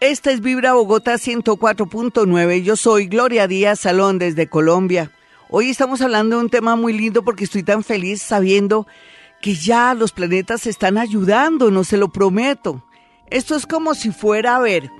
Esta 0.00 0.30
es 0.30 0.40
Vibra 0.40 0.74
Bogotá 0.74 1.14
104.9. 1.14 2.62
Yo 2.62 2.76
soy 2.76 3.06
Gloria 3.06 3.48
Díaz 3.48 3.80
Salón 3.80 4.18
desde 4.18 4.48
Colombia. 4.48 5.10
Hoy 5.50 5.70
estamos 5.70 6.00
hablando 6.02 6.36
de 6.36 6.42
un 6.42 6.50
tema 6.50 6.76
muy 6.76 6.92
lindo 6.92 7.24
porque 7.24 7.44
estoy 7.44 7.62
tan 7.64 7.82
feliz 7.82 8.22
sabiendo 8.22 8.86
que 9.40 9.54
ya 9.54 9.94
los 9.94 10.12
planetas 10.12 10.66
están 10.66 10.98
ayudando, 10.98 11.70
no 11.70 11.82
se 11.84 11.96
lo 11.96 12.08
prometo. 12.08 12.84
Esto 13.30 13.56
es 13.56 13.66
como 13.66 13.94
si 13.94 14.12
fuera 14.12 14.56
a 14.56 14.60
ver, 14.60 14.90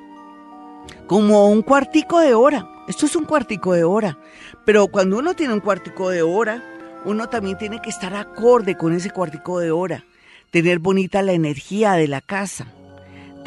como 1.06 1.48
un 1.48 1.62
cuartico 1.62 2.18
de 2.18 2.34
hora. 2.34 2.68
Esto 2.88 3.06
es 3.06 3.14
un 3.14 3.24
cuartico 3.24 3.72
de 3.72 3.84
hora. 3.84 4.18
Pero 4.64 4.88
cuando 4.88 5.18
uno 5.18 5.34
tiene 5.34 5.54
un 5.54 5.60
cuartico 5.60 6.10
de 6.10 6.22
hora, 6.22 6.62
uno 7.04 7.28
también 7.28 7.56
tiene 7.56 7.80
que 7.80 7.90
estar 7.90 8.14
acorde 8.14 8.76
con 8.76 8.92
ese 8.94 9.10
cuartico 9.10 9.60
de 9.60 9.70
hora. 9.70 10.04
Tener 10.50 10.78
bonita 10.78 11.22
la 11.22 11.32
energía 11.32 11.92
de 11.92 12.08
la 12.08 12.20
casa 12.20 12.66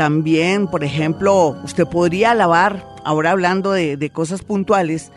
también, 0.02 0.68
por 0.68 0.84
ejemplo, 0.84 1.56
usted 1.64 1.86
podría 1.86 2.34
lavar, 2.34 2.84
ahora 3.04 3.30
hablando 3.30 3.72
de, 3.72 4.10
cosas 4.12 4.42
puntuales, 4.42 5.12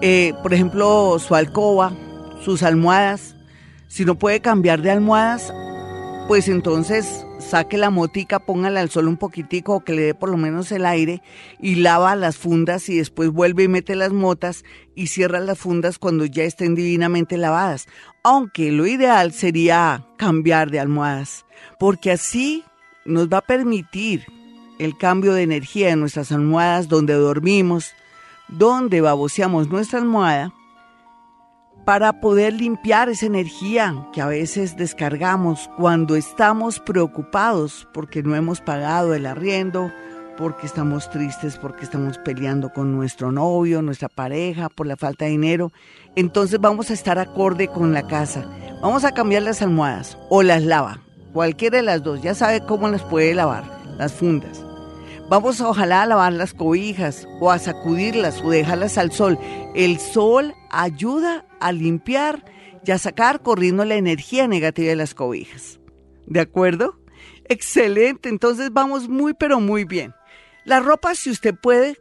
eh, 0.00 0.32
por 0.42 0.54
ejemplo, 0.54 1.18
su 1.18 1.34
alcoba, 1.34 1.92
sus 2.42 2.62
almohadas. 2.62 3.36
Si 3.88 4.06
no 4.06 4.14
puede 4.14 4.40
cambiar 4.40 4.80
de 4.80 4.92
almohadas, 4.92 5.52
pues 6.26 6.48
entonces 6.48 7.26
saque 7.50 7.76
la 7.76 7.90
motica, 7.90 8.38
póngala 8.38 8.80
al 8.80 8.90
sol 8.90 9.08
un 9.08 9.16
poquitico 9.16 9.74
o 9.74 9.80
que 9.80 9.92
le 9.92 10.02
dé 10.02 10.14
por 10.14 10.28
lo 10.28 10.36
menos 10.36 10.70
el 10.70 10.86
aire 10.86 11.20
y 11.58 11.74
lava 11.76 12.14
las 12.14 12.36
fundas 12.36 12.88
y 12.88 12.98
después 12.98 13.30
vuelve 13.30 13.64
y 13.64 13.68
mete 13.68 13.96
las 13.96 14.12
motas 14.12 14.64
y 14.94 15.08
cierra 15.08 15.40
las 15.40 15.58
fundas 15.58 15.98
cuando 15.98 16.24
ya 16.24 16.44
estén 16.44 16.76
divinamente 16.76 17.36
lavadas. 17.36 17.88
Aunque 18.22 18.70
lo 18.70 18.86
ideal 18.86 19.32
sería 19.32 20.06
cambiar 20.16 20.70
de 20.70 20.78
almohadas, 20.78 21.44
porque 21.80 22.12
así 22.12 22.62
nos 23.04 23.28
va 23.28 23.38
a 23.38 23.46
permitir 23.46 24.26
el 24.78 24.96
cambio 24.96 25.34
de 25.34 25.42
energía 25.42 25.90
en 25.90 25.98
nuestras 25.98 26.30
almohadas 26.30 26.86
donde 26.86 27.14
dormimos, 27.14 27.94
donde 28.46 29.00
baboseamos 29.00 29.68
nuestra 29.68 29.98
almohada, 29.98 30.54
para 31.84 32.20
poder 32.20 32.52
limpiar 32.52 33.08
esa 33.08 33.26
energía 33.26 34.06
que 34.12 34.20
a 34.20 34.26
veces 34.26 34.76
descargamos 34.76 35.70
cuando 35.76 36.16
estamos 36.16 36.78
preocupados 36.80 37.88
porque 37.92 38.22
no 38.22 38.34
hemos 38.36 38.60
pagado 38.60 39.14
el 39.14 39.26
arriendo, 39.26 39.90
porque 40.36 40.66
estamos 40.66 41.10
tristes, 41.10 41.58
porque 41.58 41.84
estamos 41.84 42.18
peleando 42.18 42.72
con 42.72 42.96
nuestro 42.96 43.30
novio, 43.32 43.82
nuestra 43.82 44.08
pareja, 44.08 44.68
por 44.68 44.86
la 44.86 44.96
falta 44.96 45.26
de 45.26 45.32
dinero. 45.32 45.72
Entonces 46.16 46.60
vamos 46.60 46.90
a 46.90 46.94
estar 46.94 47.18
acorde 47.18 47.68
con 47.68 47.92
la 47.92 48.06
casa. 48.06 48.46
Vamos 48.80 49.04
a 49.04 49.12
cambiar 49.12 49.42
las 49.42 49.60
almohadas 49.60 50.16
o 50.30 50.42
las 50.42 50.62
lava. 50.62 51.00
Cualquiera 51.32 51.76
de 51.76 51.82
las 51.82 52.02
dos. 52.02 52.22
Ya 52.22 52.34
sabe 52.34 52.64
cómo 52.64 52.88
las 52.88 53.02
puede 53.02 53.34
lavar, 53.34 53.64
las 53.98 54.12
fundas. 54.12 54.64
Vamos 55.30 55.60
a 55.60 55.68
ojalá 55.68 56.02
a 56.02 56.06
lavar 56.06 56.32
las 56.32 56.54
cobijas 56.54 57.28
o 57.38 57.52
a 57.52 57.60
sacudirlas 57.60 58.42
o 58.42 58.50
dejarlas 58.50 58.98
al 58.98 59.12
sol. 59.12 59.38
El 59.76 60.00
sol 60.00 60.56
ayuda 60.70 61.46
a 61.60 61.70
limpiar 61.70 62.44
y 62.84 62.90
a 62.90 62.98
sacar 62.98 63.40
corriendo 63.40 63.84
la 63.84 63.94
energía 63.94 64.48
negativa 64.48 64.88
de 64.88 64.96
las 64.96 65.14
cobijas. 65.14 65.78
¿De 66.26 66.40
acuerdo? 66.40 66.98
Excelente, 67.44 68.28
entonces 68.28 68.72
vamos 68.72 69.08
muy 69.08 69.32
pero 69.32 69.60
muy 69.60 69.84
bien. 69.84 70.12
La 70.64 70.80
ropa, 70.80 71.14
si 71.14 71.30
usted 71.30 71.54
puede, 71.54 71.96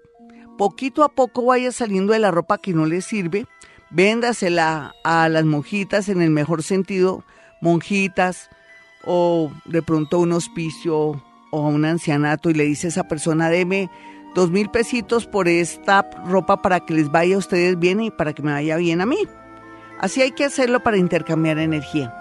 poquito 0.58 1.04
a 1.04 1.10
poco 1.10 1.46
vaya 1.46 1.72
saliendo 1.72 2.14
de 2.14 2.20
la 2.20 2.32
ropa 2.32 2.58
que 2.58 2.74
no 2.74 2.88
le 2.88 3.02
sirve, 3.02 3.46
véndasela 3.92 4.96
a 5.04 5.30
las 5.30 5.46
monjitas 5.46 6.10
en 6.10 6.24
el 6.24 6.32
mejor 6.32 6.64
sentido, 6.64 7.24
monjitas 7.62 8.50
o 9.06 9.52
de 9.66 9.84
pronto 9.84 10.18
un 10.18 10.32
hospicio 10.32 11.24
o 11.52 11.68
un 11.68 11.86
ancianato 11.86 12.50
y 12.50 12.54
le 12.54 12.66
dice 12.66 12.88
a 12.88 12.90
esa 12.90 13.08
persona, 13.08 13.50
deme 13.50 13.90
dos 14.36 14.52
mil 14.52 14.70
pesitos 14.70 15.26
por 15.26 15.48
esta 15.48 16.10
ropa 16.26 16.62
para 16.62 16.80
que 16.80 16.94
les 16.94 17.10
vaya 17.12 17.36
a 17.36 17.40
ustedes 17.40 17.78
bien 17.80 18.02
y 18.02 18.12
para 18.12 18.34
que 18.34 18.42
me 18.42 18.52
vaya 18.52 18.78
bien 18.78 19.02
a 19.02 19.06
mí. 19.06 19.18
Así 20.00 20.22
hay 20.22 20.32
que 20.32 20.46
hacerlo 20.46 20.82
para 20.82 20.98
intercambiar 20.98 21.58
energía. 21.58 22.14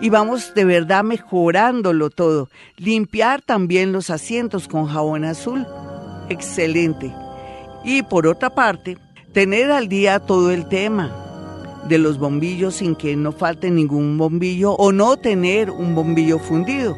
Y 0.00 0.08
vamos 0.08 0.54
de 0.54 0.64
verdad 0.64 1.04
mejorándolo 1.04 2.10
todo. 2.10 2.48
Limpiar 2.76 3.42
también 3.42 3.92
los 3.92 4.10
asientos 4.10 4.66
con 4.66 4.86
jabón 4.86 5.24
azul 5.24 5.66
excelente. 6.30 7.12
Y 7.84 8.02
por 8.02 8.26
otra 8.26 8.50
parte, 8.50 8.96
tener 9.32 9.70
al 9.70 9.88
día 9.88 10.20
todo 10.20 10.50
el 10.50 10.66
tema 10.68 11.14
de 11.88 11.98
los 11.98 12.18
bombillos 12.18 12.76
sin 12.76 12.94
que 12.94 13.16
no 13.16 13.32
falte 13.32 13.70
ningún 13.70 14.16
bombillo 14.16 14.72
o 14.72 14.92
no 14.92 15.16
tener 15.16 15.70
un 15.70 15.94
bombillo 15.94 16.38
fundido. 16.38 16.96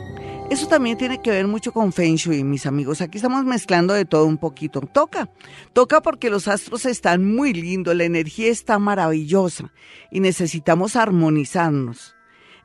Eso 0.53 0.69
también 0.69 0.99
tiene 0.99 1.23
que 1.23 1.31
ver 1.31 1.47
mucho 1.47 1.73
con 1.73 1.95
Feng 1.95 2.17
Shui, 2.17 2.45
mis 2.45 2.67
amigos. 2.67 3.01
Aquí 3.01 3.17
estamos 3.17 3.43
mezclando 3.47 3.95
de 3.95 4.05
todo 4.05 4.27
un 4.27 4.37
poquito. 4.37 4.83
Toca, 4.83 5.31
toca 5.73 6.03
porque 6.03 6.29
los 6.29 6.47
astros 6.47 6.85
están 6.85 7.25
muy 7.25 7.55
lindos, 7.55 7.97
la 7.97 8.05
energía 8.05 8.49
está 8.49 8.79
maravillosa 8.79 9.73
y 10.11 10.21
necesitamos 10.21 10.95
armonizarnos. 10.95 12.15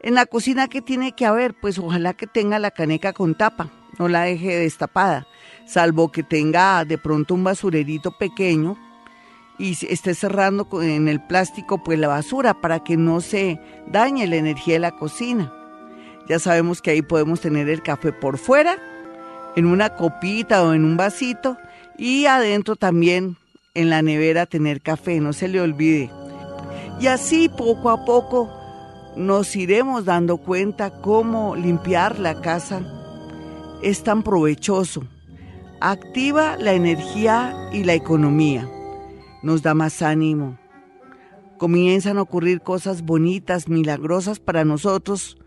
En 0.01 0.15
la 0.15 0.25
cocina, 0.25 0.67
¿qué 0.67 0.81
tiene 0.81 1.13
que 1.13 1.25
haber? 1.25 1.55
Pues 1.61 1.79
ojalá 1.79 2.13
que 2.13 2.27
tenga 2.27 2.59
la 2.59 2.71
caneca 2.71 3.13
con 3.13 3.35
tapa, 3.35 3.71
no 3.97 4.09
la 4.09 4.23
deje 4.23 4.57
destapada 4.57 5.25
salvo 5.65 6.11
que 6.11 6.23
tenga 6.23 6.83
de 6.83 6.97
pronto 6.97 7.35
un 7.35 7.45
basurerito 7.45 8.11
pequeño 8.17 8.77
y 9.57 9.77
esté 9.87 10.13
cerrando 10.13 10.67
en 10.81 11.07
el 11.07 11.21
plástico 11.25 11.81
pues 11.83 11.97
la 11.97 12.09
basura 12.09 12.59
para 12.59 12.83
que 12.83 12.97
no 12.97 13.21
se 13.21 13.61
dañe 13.87 14.27
la 14.27 14.35
energía 14.35 14.75
de 14.75 14.79
la 14.79 14.91
cocina. 14.91 15.53
Ya 16.27 16.39
sabemos 16.39 16.81
que 16.81 16.91
ahí 16.91 17.01
podemos 17.01 17.41
tener 17.41 17.69
el 17.69 17.81
café 17.81 18.11
por 18.11 18.37
fuera, 18.37 18.77
en 19.55 19.65
una 19.65 19.95
copita 19.95 20.63
o 20.63 20.73
en 20.73 20.85
un 20.85 20.97
vasito 20.97 21.57
y 21.97 22.25
adentro 22.25 22.75
también 22.75 23.37
en 23.73 23.89
la 23.89 24.01
nevera 24.01 24.45
tener 24.45 24.81
café, 24.81 25.19
no 25.19 25.33
se 25.33 25.47
le 25.47 25.61
olvide. 25.61 26.11
Y 26.99 27.07
así 27.07 27.49
poco 27.49 27.89
a 27.89 28.05
poco 28.05 28.51
nos 29.15 29.55
iremos 29.55 30.05
dando 30.05 30.37
cuenta 30.37 31.01
cómo 31.01 31.55
limpiar 31.55 32.19
la 32.19 32.41
casa 32.41 32.81
es 33.81 34.03
tan 34.03 34.23
provechoso 34.23 35.03
activa 35.79 36.57
la 36.57 36.73
energía 36.73 37.69
y 37.71 37.83
la 37.83 37.93
economía, 37.93 38.67
nos 39.43 39.61
da 39.61 39.73
más 39.73 40.01
ánimo. 40.01 40.57
Comienzan 41.57 42.17
a 42.17 42.21
ocurrir 42.21 42.61
cosas 42.61 43.03
bonitas, 43.03 43.67
milagrosas 43.67 44.39
para 44.39 44.63
nosotros, 44.63 45.37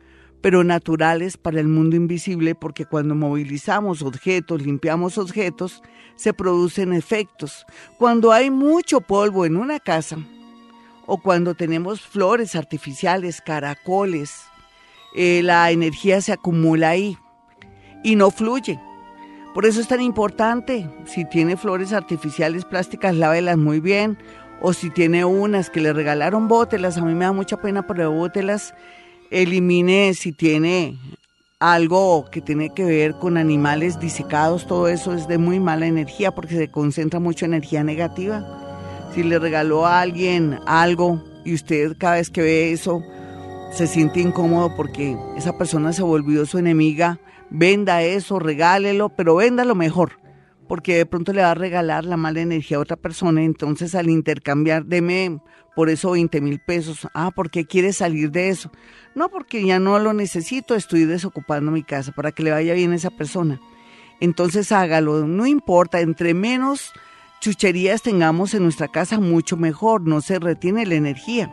pero 0.40 0.64
naturales 0.64 1.36
para 1.36 1.60
el 1.60 1.68
mundo 1.68 1.96
invisible, 1.96 2.54
porque 2.54 2.86
cuando 2.86 3.14
movilizamos 3.14 4.02
objetos, 4.02 4.62
limpiamos 4.62 5.18
objetos, 5.18 5.82
se 6.16 6.32
producen 6.32 6.92
efectos. 6.92 7.66
Cuando 7.98 8.32
hay 8.32 8.50
mucho 8.50 9.00
polvo 9.00 9.44
en 9.44 9.56
una 9.56 9.80
casa, 9.80 10.18
o 11.06 11.18
cuando 11.18 11.54
tenemos 11.54 12.00
flores 12.00 12.54
artificiales, 12.54 13.40
caracoles, 13.40 14.44
eh, 15.14 15.42
la 15.42 15.70
energía 15.70 16.20
se 16.20 16.32
acumula 16.32 16.90
ahí 16.90 17.18
y 18.04 18.16
no 18.16 18.30
fluye. 18.30 18.78
Por 19.54 19.66
eso 19.66 19.80
es 19.80 19.88
tan 19.88 20.00
importante, 20.00 20.88
si 21.06 21.24
tiene 21.24 21.56
flores 21.56 21.92
artificiales 21.92 22.64
plásticas, 22.64 23.16
lávelas 23.16 23.56
muy 23.56 23.80
bien. 23.80 24.18
O 24.62 24.74
si 24.74 24.90
tiene 24.90 25.24
unas 25.24 25.70
que 25.70 25.80
le 25.80 25.92
regalaron, 25.94 26.46
bótelas. 26.46 26.98
A 26.98 27.04
mí 27.04 27.14
me 27.14 27.24
da 27.24 27.32
mucha 27.32 27.56
pena, 27.56 27.86
pero 27.86 28.12
bótelas. 28.12 28.74
Elimine 29.30 30.14
si 30.14 30.32
tiene 30.32 30.98
algo 31.60 32.28
que 32.30 32.40
tiene 32.40 32.70
que 32.70 32.84
ver 32.84 33.14
con 33.14 33.36
animales 33.36 34.00
disecados, 34.00 34.66
todo 34.66 34.88
eso 34.88 35.14
es 35.14 35.28
de 35.28 35.38
muy 35.38 35.60
mala 35.60 35.86
energía 35.86 36.32
porque 36.32 36.56
se 36.56 36.68
concentra 36.68 37.20
mucho 37.20 37.44
energía 37.44 37.84
negativa. 37.84 38.44
Si 39.14 39.22
le 39.22 39.38
regaló 39.38 39.86
a 39.86 40.00
alguien 40.00 40.58
algo 40.66 41.22
y 41.44 41.54
usted 41.54 41.96
cada 41.98 42.14
vez 42.14 42.30
que 42.30 42.42
ve 42.42 42.72
eso 42.72 43.02
se 43.72 43.86
siente 43.86 44.20
incómodo 44.20 44.74
porque 44.74 45.16
esa 45.36 45.56
persona 45.56 45.92
se 45.92 46.02
volvió 46.02 46.44
su 46.46 46.58
enemiga, 46.58 47.20
venda 47.50 48.02
eso, 48.02 48.38
regálelo, 48.38 49.10
pero 49.10 49.36
véndalo 49.36 49.74
mejor, 49.74 50.19
porque 50.70 50.98
de 50.98 51.04
pronto 51.04 51.32
le 51.32 51.42
va 51.42 51.50
a 51.50 51.54
regalar 51.54 52.04
la 52.04 52.16
mala 52.16 52.42
energía 52.42 52.76
a 52.76 52.80
otra 52.80 52.94
persona, 52.94 53.42
entonces 53.42 53.96
al 53.96 54.08
intercambiar, 54.08 54.84
deme 54.84 55.40
por 55.74 55.90
eso 55.90 56.12
20 56.12 56.40
mil 56.40 56.60
pesos, 56.60 57.08
ah, 57.12 57.32
¿por 57.32 57.50
qué 57.50 57.64
quiere 57.64 57.92
salir 57.92 58.30
de 58.30 58.50
eso? 58.50 58.70
No, 59.16 59.30
porque 59.30 59.66
ya 59.66 59.80
no 59.80 59.98
lo 59.98 60.12
necesito, 60.12 60.76
estoy 60.76 61.06
desocupando 61.06 61.72
mi 61.72 61.82
casa 61.82 62.12
para 62.12 62.30
que 62.30 62.44
le 62.44 62.52
vaya 62.52 62.72
bien 62.74 62.92
a 62.92 62.94
esa 62.94 63.10
persona. 63.10 63.60
Entonces 64.20 64.70
hágalo, 64.70 65.26
no 65.26 65.44
importa, 65.44 66.02
entre 66.02 66.34
menos 66.34 66.92
chucherías 67.40 68.02
tengamos 68.02 68.54
en 68.54 68.62
nuestra 68.62 68.86
casa, 68.86 69.18
mucho 69.18 69.56
mejor, 69.56 70.02
no 70.02 70.20
se 70.20 70.38
retiene 70.38 70.86
la 70.86 70.94
energía. 70.94 71.52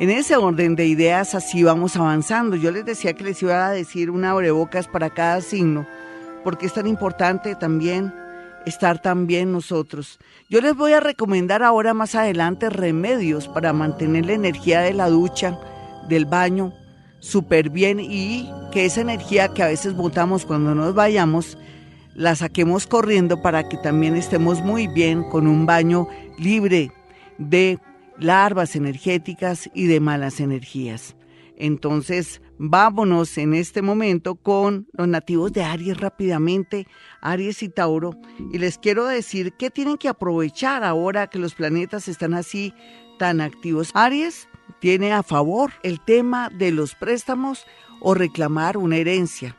En 0.00 0.10
ese 0.10 0.34
orden 0.34 0.74
de 0.74 0.86
ideas 0.86 1.36
así 1.36 1.62
vamos 1.62 1.94
avanzando. 1.94 2.56
Yo 2.56 2.72
les 2.72 2.84
decía 2.84 3.12
que 3.12 3.22
les 3.22 3.40
iba 3.40 3.68
a 3.68 3.70
decir 3.70 4.10
una 4.10 4.32
abrebocas 4.32 4.88
para 4.88 5.10
cada 5.10 5.40
signo, 5.42 5.86
porque 6.44 6.66
es 6.66 6.74
tan 6.74 6.86
importante 6.86 7.54
también 7.54 8.12
estar 8.66 9.00
también 9.00 9.52
nosotros. 9.52 10.18
Yo 10.48 10.60
les 10.60 10.76
voy 10.76 10.92
a 10.92 11.00
recomendar 11.00 11.62
ahora 11.62 11.94
más 11.94 12.14
adelante 12.14 12.70
remedios 12.70 13.48
para 13.48 13.72
mantener 13.72 14.26
la 14.26 14.32
energía 14.32 14.80
de 14.80 14.92
la 14.92 15.08
ducha, 15.08 15.58
del 16.08 16.26
baño, 16.26 16.72
súper 17.20 17.70
bien 17.70 18.00
y 18.00 18.50
que 18.72 18.86
esa 18.86 19.02
energía 19.02 19.48
que 19.48 19.62
a 19.62 19.68
veces 19.68 19.94
botamos 19.94 20.44
cuando 20.44 20.74
nos 20.74 20.94
vayamos, 20.94 21.58
la 22.14 22.34
saquemos 22.34 22.86
corriendo 22.86 23.40
para 23.40 23.68
que 23.68 23.76
también 23.76 24.16
estemos 24.16 24.60
muy 24.60 24.88
bien 24.88 25.22
con 25.30 25.46
un 25.46 25.66
baño 25.66 26.08
libre 26.38 26.92
de 27.38 27.78
larvas 28.18 28.76
energéticas 28.76 29.70
y 29.74 29.86
de 29.86 30.00
malas 30.00 30.40
energías. 30.40 31.16
Entonces, 31.56 32.42
vámonos 32.62 33.38
en 33.38 33.54
este 33.54 33.80
momento 33.80 34.34
con 34.34 34.86
los 34.92 35.08
nativos 35.08 35.50
de 35.50 35.64
Aries 35.64 35.96
rápidamente, 35.96 36.86
Aries 37.22 37.62
y 37.62 37.70
Tauro, 37.70 38.12
y 38.52 38.58
les 38.58 38.76
quiero 38.76 39.06
decir 39.06 39.54
que 39.54 39.70
tienen 39.70 39.96
que 39.96 40.10
aprovechar 40.10 40.84
ahora 40.84 41.28
que 41.28 41.38
los 41.38 41.54
planetas 41.54 42.06
están 42.06 42.34
así 42.34 42.74
tan 43.18 43.40
activos. 43.40 43.90
Aries 43.94 44.46
tiene 44.78 45.14
a 45.14 45.22
favor 45.22 45.72
el 45.82 46.00
tema 46.00 46.50
de 46.50 46.70
los 46.70 46.94
préstamos 46.94 47.64
o 47.98 48.12
reclamar 48.12 48.76
una 48.76 48.98
herencia, 48.98 49.56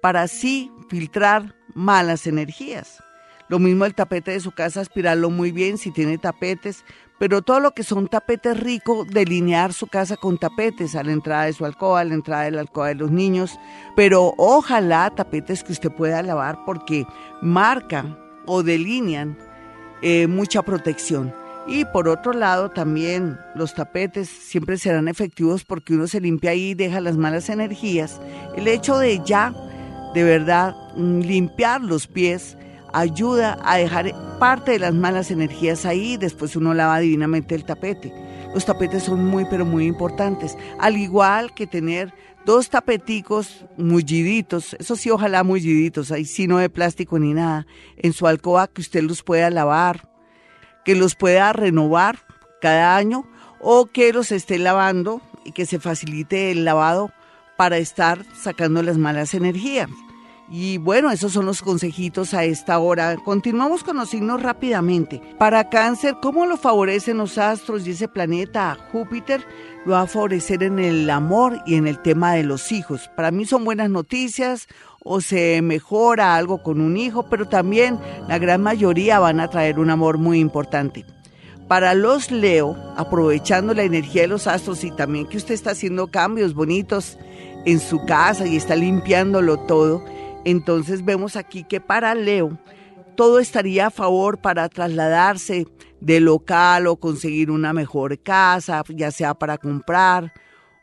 para 0.00 0.22
así 0.22 0.72
filtrar 0.88 1.54
malas 1.74 2.26
energías. 2.26 3.02
Lo 3.50 3.58
mismo 3.58 3.84
el 3.84 3.94
tapete 3.94 4.30
de 4.30 4.40
su 4.40 4.52
casa, 4.52 4.80
aspirarlo 4.80 5.28
muy 5.28 5.52
bien 5.52 5.76
si 5.76 5.90
tiene 5.90 6.16
tapetes, 6.16 6.82
pero 7.18 7.42
todo 7.42 7.60
lo 7.60 7.72
que 7.72 7.82
son 7.82 8.08
tapetes 8.08 8.58
ricos, 8.58 9.06
delinear 9.08 9.74
su 9.74 9.86
casa 9.86 10.16
con 10.16 10.38
tapetes 10.38 10.96
a 10.96 11.02
la 11.02 11.12
entrada 11.12 11.44
de 11.44 11.52
su 11.52 11.66
alcoba, 11.66 12.00
a 12.00 12.04
la 12.04 12.14
entrada 12.14 12.44
de 12.44 12.52
la 12.52 12.62
alcoba 12.62 12.88
de 12.88 12.94
los 12.94 13.10
niños, 13.10 13.58
pero 13.94 14.32
ojalá 14.38 15.12
tapetes 15.14 15.62
que 15.62 15.72
usted 15.72 15.92
pueda 15.92 16.22
lavar 16.22 16.64
porque 16.64 17.04
marcan 17.42 18.18
o 18.46 18.62
delinean 18.62 19.36
eh, 20.02 20.26
mucha 20.26 20.62
protección. 20.62 21.34
Y 21.66 21.86
por 21.86 22.08
otro 22.08 22.32
lado, 22.32 22.70
también 22.70 23.38
los 23.54 23.74
tapetes 23.74 24.28
siempre 24.28 24.76
serán 24.76 25.08
efectivos 25.08 25.64
porque 25.64 25.94
uno 25.94 26.06
se 26.06 26.20
limpia 26.20 26.50
ahí 26.50 26.70
y 26.70 26.74
deja 26.74 27.00
las 27.00 27.16
malas 27.16 27.48
energías. 27.48 28.20
El 28.54 28.68
hecho 28.68 28.98
de 28.98 29.22
ya, 29.24 29.54
de 30.14 30.24
verdad, 30.24 30.74
mm, 30.96 31.20
limpiar 31.20 31.80
los 31.80 32.06
pies 32.06 32.58
ayuda 32.92 33.58
a 33.64 33.78
dejar 33.78 34.12
parte 34.38 34.72
de 34.72 34.78
las 34.78 34.94
malas 34.94 35.30
energías 35.30 35.86
ahí 35.86 36.12
y 36.12 36.16
después 36.16 36.54
uno 36.54 36.74
lava 36.74 36.98
divinamente 37.00 37.54
el 37.54 37.64
tapete. 37.64 38.12
Los 38.52 38.66
tapetes 38.66 39.02
son 39.02 39.24
muy, 39.24 39.46
pero 39.46 39.64
muy 39.64 39.86
importantes. 39.86 40.56
Al 40.78 40.96
igual 40.96 41.52
que 41.54 41.66
tener 41.66 42.12
dos 42.44 42.68
tapeticos 42.68 43.64
mulliditos, 43.76 44.74
eso 44.78 44.96
sí, 44.96 45.10
ojalá 45.10 45.42
mulliditos, 45.44 46.12
ahí 46.12 46.24
sí 46.24 46.46
no 46.46 46.58
de 46.58 46.68
plástico 46.68 47.18
ni 47.18 47.34
nada, 47.34 47.66
en 47.96 48.12
su 48.12 48.26
alcoba 48.26 48.68
que 48.68 48.80
usted 48.80 49.02
los 49.02 49.22
pueda 49.22 49.50
lavar, 49.50 50.08
que 50.84 50.94
los 50.94 51.14
pueda 51.14 51.52
renovar 51.52 52.18
cada 52.60 52.96
año 52.96 53.26
o 53.60 53.86
que 53.86 54.12
los 54.12 54.32
esté 54.32 54.58
lavando 54.58 55.22
y 55.44 55.52
que 55.52 55.66
se 55.66 55.80
facilite 55.80 56.50
el 56.50 56.64
lavado 56.64 57.12
para 57.56 57.78
estar 57.78 58.24
sacando 58.34 58.82
las 58.82 58.98
malas 58.98 59.34
energías. 59.34 59.88
Y 60.50 60.76
bueno, 60.76 61.10
esos 61.10 61.32
son 61.32 61.46
los 61.46 61.62
consejitos 61.62 62.34
a 62.34 62.44
esta 62.44 62.78
hora. 62.78 63.16
Continuamos 63.16 63.82
con 63.82 63.96
los 63.96 64.10
signos 64.10 64.42
rápidamente. 64.42 65.22
Para 65.38 65.70
cáncer, 65.70 66.16
¿cómo 66.20 66.44
lo 66.44 66.58
favorecen 66.58 67.16
los 67.16 67.38
astros 67.38 67.86
y 67.86 67.92
ese 67.92 68.08
planeta 68.08 68.76
Júpiter? 68.92 69.46
Lo 69.84 69.92
va 69.92 70.02
a 70.02 70.06
favorecer 70.06 70.62
en 70.62 70.78
el 70.78 71.10
amor 71.10 71.60
y 71.66 71.74
en 71.74 71.86
el 71.86 72.00
tema 72.00 72.32
de 72.32 72.42
los 72.42 72.72
hijos. 72.72 73.10
Para 73.16 73.30
mí 73.30 73.44
son 73.44 73.64
buenas 73.64 73.90
noticias 73.90 74.66
o 75.04 75.20
se 75.20 75.60
mejora 75.60 76.36
algo 76.36 76.62
con 76.62 76.80
un 76.80 76.96
hijo, 76.96 77.28
pero 77.28 77.46
también 77.46 77.98
la 78.26 78.38
gran 78.38 78.62
mayoría 78.62 79.18
van 79.18 79.40
a 79.40 79.48
traer 79.48 79.78
un 79.78 79.90
amor 79.90 80.16
muy 80.16 80.40
importante. 80.40 81.04
Para 81.68 81.94
los 81.94 82.30
Leo, 82.30 82.76
aprovechando 82.96 83.74
la 83.74 83.82
energía 83.82 84.22
de 84.22 84.28
los 84.28 84.46
astros 84.46 84.84
y 84.84 84.90
también 84.90 85.26
que 85.26 85.36
usted 85.36 85.54
está 85.54 85.72
haciendo 85.72 86.06
cambios 86.08 86.54
bonitos 86.54 87.18
en 87.66 87.80
su 87.80 88.04
casa 88.06 88.46
y 88.46 88.56
está 88.56 88.76
limpiándolo 88.76 89.58
todo, 89.58 90.02
entonces 90.44 91.04
vemos 91.04 91.36
aquí 91.36 91.64
que 91.64 91.80
para 91.80 92.14
Leo 92.14 92.58
todo 93.16 93.38
estaría 93.38 93.86
a 93.86 93.90
favor 93.90 94.38
para 94.38 94.68
trasladarse 94.68 95.66
de 96.00 96.20
local 96.20 96.86
o 96.86 96.96
conseguir 96.96 97.50
una 97.50 97.72
mejor 97.72 98.18
casa, 98.22 98.82
ya 98.88 99.10
sea 99.10 99.34
para 99.34 99.58
comprar 99.58 100.32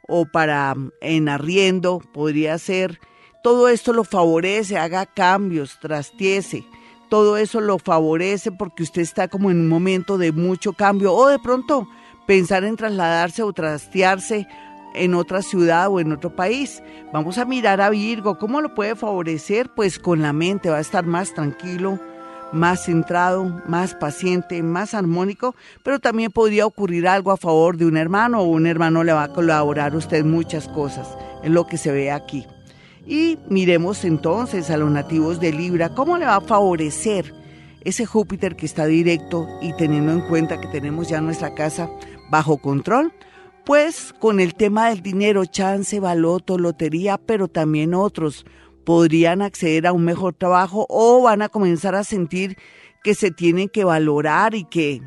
o 0.08 0.26
para 0.26 0.76
mm, 0.76 0.92
en 1.02 1.30
arriendo, 1.30 2.02
podría 2.14 2.58
ser. 2.58 3.00
Todo 3.44 3.70
esto 3.70 3.94
lo 3.94 4.04
favorece, 4.04 4.78
haga 4.78 5.06
cambios, 5.06 5.80
trastiese. 5.80 6.66
Todo 7.10 7.38
eso 7.38 7.60
lo 7.60 7.80
favorece 7.80 8.52
porque 8.52 8.84
usted 8.84 9.02
está 9.02 9.28
como 9.28 9.52
en 9.52 9.60
un 9.60 9.68
momento 9.68 10.18
de 10.18 10.32
mucho 10.32 10.74
cambio 10.74 11.14
o 11.14 11.28
de 11.28 11.40
pronto 11.40 11.88
pensar 12.26 12.64
en 12.64 12.78
trasladarse 12.78 13.44
o 13.44 13.52
trastearse 13.52 14.48
en 14.94 15.14
otra 15.14 15.42
ciudad 15.42 15.90
o 15.90 16.00
en 16.00 16.12
otro 16.12 16.36
país. 16.36 16.82
Vamos 17.12 17.38
a 17.38 17.46
mirar 17.46 17.82
a 17.82 17.90
Virgo, 17.90 18.38
¿cómo 18.38 18.62
lo 18.62 18.74
puede 18.74 18.96
favorecer? 18.96 19.70
Pues 19.76 20.00
con 20.00 20.22
la 20.22 20.34
mente 20.34 20.70
va 20.70 20.78
a 20.78 20.82
estar 20.82 21.06
más 21.06 21.34
tranquilo, 21.34 22.00
más 22.52 22.86
centrado, 22.86 23.62
más 23.68 23.96
paciente, 23.96 24.62
más 24.64 24.94
armónico, 24.94 25.56
pero 25.84 26.00
también 26.00 26.32
podría 26.32 26.66
ocurrir 26.66 27.08
algo 27.08 27.32
a 27.32 27.38
favor 27.38 27.78
de 27.78 27.86
un 27.86 27.98
hermano 27.98 28.42
o 28.42 28.46
un 28.46 28.68
hermano 28.68 29.04
le 29.04 29.14
va 29.14 29.24
a 29.24 29.34
colaborar 29.34 29.94
a 29.94 29.98
usted 29.98 30.26
muchas 30.26 30.68
cosas, 30.68 31.08
es 31.44 31.52
lo 31.52 31.68
que 31.68 31.78
se 31.78 31.92
ve 31.92 32.12
aquí. 32.12 32.46
Y 33.06 33.40
miremos 33.50 34.06
entonces 34.06 34.70
a 34.70 34.78
los 34.78 34.92
nativos 34.92 35.40
de 35.40 35.52
Libra, 35.52 35.90
¿cómo 35.90 36.18
le 36.18 36.26
va 36.26 36.36
a 36.36 36.42
favorecer 36.42 37.34
ese 37.84 38.06
Júpiter 38.06 38.56
que 38.56 38.66
está 38.66 38.86
directo 38.86 39.48
y 39.62 39.74
teniendo 39.74 40.12
en 40.12 40.22
cuenta 40.22 40.62
que 40.62 40.68
tenemos 40.68 41.10
ya 41.10 41.20
nuestra 41.22 41.54
casa 41.56 41.90
bajo 42.30 42.58
control? 42.58 43.12
Pues 43.66 44.14
con 44.20 44.40
el 44.40 44.56
tema 44.56 44.90
del 44.90 45.02
dinero, 45.02 45.46
chance, 45.46 46.00
baloto, 46.00 46.58
lotería, 46.58 47.18
pero 47.18 47.48
también 47.48 47.94
otros 47.94 48.46
podrían 48.84 49.42
acceder 49.42 49.88
a 49.88 49.94
un 49.94 50.04
mejor 50.04 50.34
trabajo 50.34 50.86
o 50.90 51.22
van 51.22 51.42
a 51.42 51.50
comenzar 51.50 51.96
a 51.96 52.04
sentir 52.04 52.58
que 53.04 53.16
se 53.16 53.32
tienen 53.32 53.70
que 53.70 53.84
valorar 53.84 54.56
y 54.56 54.64
que 54.64 55.02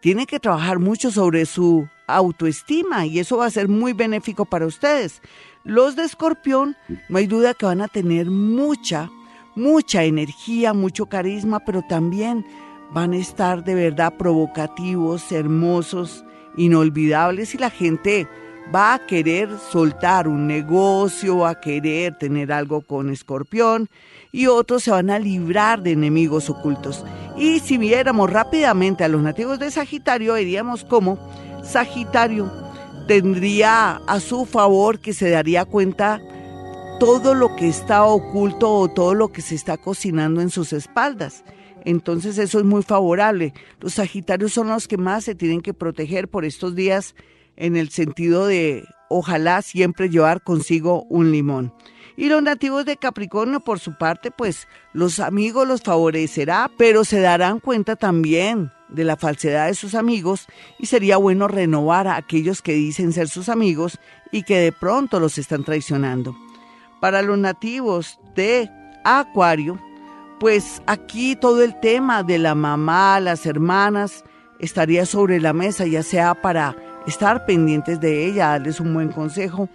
tienen 0.00 0.26
que 0.26 0.40
trabajar 0.40 0.78
mucho 0.78 1.10
sobre 1.10 1.46
su 1.46 1.88
autoestima 2.06 3.06
y 3.06 3.18
eso 3.18 3.38
va 3.38 3.46
a 3.46 3.50
ser 3.50 3.68
muy 3.68 3.92
benéfico 3.92 4.44
para 4.44 4.66
ustedes. 4.66 5.22
Los 5.64 5.96
de 5.96 6.04
escorpión, 6.04 6.76
no 7.08 7.18
hay 7.18 7.26
duda 7.26 7.54
que 7.54 7.66
van 7.66 7.80
a 7.80 7.88
tener 7.88 8.26
mucha, 8.26 9.10
mucha 9.54 10.04
energía, 10.04 10.74
mucho 10.74 11.06
carisma, 11.06 11.60
pero 11.60 11.82
también 11.82 12.44
van 12.92 13.12
a 13.12 13.16
estar 13.16 13.64
de 13.64 13.74
verdad 13.74 14.14
provocativos, 14.18 15.32
hermosos, 15.32 16.24
inolvidables 16.56 17.54
y 17.54 17.58
la 17.58 17.70
gente 17.70 18.28
va 18.72 18.94
a 18.94 19.06
querer 19.06 19.48
soltar 19.70 20.28
un 20.28 20.46
negocio, 20.46 21.38
va 21.38 21.50
a 21.50 21.60
querer 21.60 22.16
tener 22.18 22.52
algo 22.52 22.80
con 22.80 23.10
escorpión 23.10 23.88
y 24.32 24.46
otros 24.46 24.84
se 24.84 24.90
van 24.90 25.10
a 25.10 25.18
librar 25.18 25.82
de 25.82 25.92
enemigos 25.92 26.50
ocultos. 26.50 27.04
Y 27.36 27.60
si 27.60 27.78
viéramos 27.78 28.30
rápidamente 28.30 29.04
a 29.04 29.08
los 29.08 29.22
nativos 29.22 29.58
de 29.58 29.70
Sagitario, 29.70 30.34
veríamos 30.34 30.84
cómo 30.84 31.18
Sagitario 31.62 32.50
tendría 33.06 33.96
a 34.06 34.20
su 34.20 34.44
favor 34.44 34.98
que 34.98 35.12
se 35.12 35.30
daría 35.30 35.64
cuenta 35.64 36.20
todo 37.00 37.34
lo 37.34 37.54
que 37.56 37.68
está 37.68 38.04
oculto 38.04 38.72
o 38.72 38.88
todo 38.88 39.14
lo 39.14 39.32
que 39.32 39.42
se 39.42 39.54
está 39.54 39.76
cocinando 39.76 40.40
en 40.40 40.50
sus 40.50 40.72
espaldas. 40.72 41.44
Entonces 41.84 42.38
eso 42.38 42.58
es 42.58 42.64
muy 42.64 42.82
favorable. 42.82 43.52
Los 43.80 43.94
Sagitarios 43.94 44.52
son 44.52 44.68
los 44.68 44.88
que 44.88 44.96
más 44.96 45.24
se 45.24 45.34
tienen 45.34 45.60
que 45.60 45.74
proteger 45.74 46.28
por 46.28 46.44
estos 46.44 46.74
días 46.74 47.14
en 47.56 47.76
el 47.76 47.90
sentido 47.90 48.46
de 48.46 48.84
ojalá 49.08 49.62
siempre 49.62 50.08
llevar 50.08 50.42
consigo 50.42 51.04
un 51.08 51.30
limón. 51.32 51.72
Y 52.16 52.28
los 52.28 52.42
nativos 52.42 52.84
de 52.84 52.96
Capricornio, 52.96 53.60
por 53.60 53.80
su 53.80 53.98
parte, 53.98 54.30
pues 54.30 54.68
los 54.92 55.18
amigos 55.18 55.66
los 55.66 55.82
favorecerá, 55.82 56.70
pero 56.78 57.04
se 57.04 57.20
darán 57.20 57.58
cuenta 57.58 57.96
también 57.96 58.70
de 58.88 59.04
la 59.04 59.16
falsedad 59.16 59.66
de 59.66 59.74
sus 59.74 59.94
amigos 59.94 60.46
y 60.78 60.86
sería 60.86 61.16
bueno 61.16 61.48
renovar 61.48 62.06
a 62.06 62.16
aquellos 62.16 62.62
que 62.62 62.74
dicen 62.74 63.12
ser 63.12 63.28
sus 63.28 63.48
amigos 63.48 63.98
y 64.30 64.44
que 64.44 64.58
de 64.58 64.70
pronto 64.70 65.18
los 65.18 65.38
están 65.38 65.64
traicionando. 65.64 66.36
Para 67.00 67.22
los 67.22 67.36
nativos 67.36 68.20
de 68.36 68.70
Acuario, 69.04 69.80
pues 70.38 70.82
aquí 70.86 71.34
todo 71.36 71.62
el 71.62 71.78
tema 71.80 72.22
de 72.22 72.38
la 72.38 72.54
mamá, 72.54 73.18
las 73.18 73.44
hermanas, 73.44 74.24
estaría 74.60 75.04
sobre 75.04 75.40
la 75.40 75.52
mesa, 75.52 75.86
ya 75.86 76.02
sea 76.02 76.34
para 76.34 76.76
estar 77.06 77.46
pendientes 77.46 78.00
de 78.00 78.26
ella, 78.26 78.48
darles 78.48 78.80
un 78.80 78.94
buen 78.94 79.10
consejo, 79.10 79.68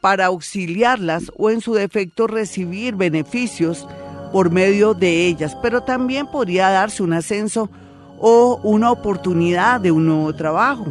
para 0.00 0.26
auxiliarlas 0.26 1.32
o 1.36 1.50
en 1.50 1.60
su 1.60 1.74
defecto 1.74 2.26
recibir 2.26 2.94
beneficios 2.94 3.86
por 4.32 4.50
medio 4.50 4.94
de 4.94 5.26
ellas, 5.26 5.56
pero 5.62 5.82
también 5.82 6.26
podría 6.26 6.70
darse 6.70 7.02
un 7.02 7.12
ascenso 7.12 7.70
o 8.18 8.60
una 8.62 8.90
oportunidad 8.90 9.80
de 9.80 9.90
un 9.90 10.06
nuevo 10.06 10.34
trabajo. 10.34 10.86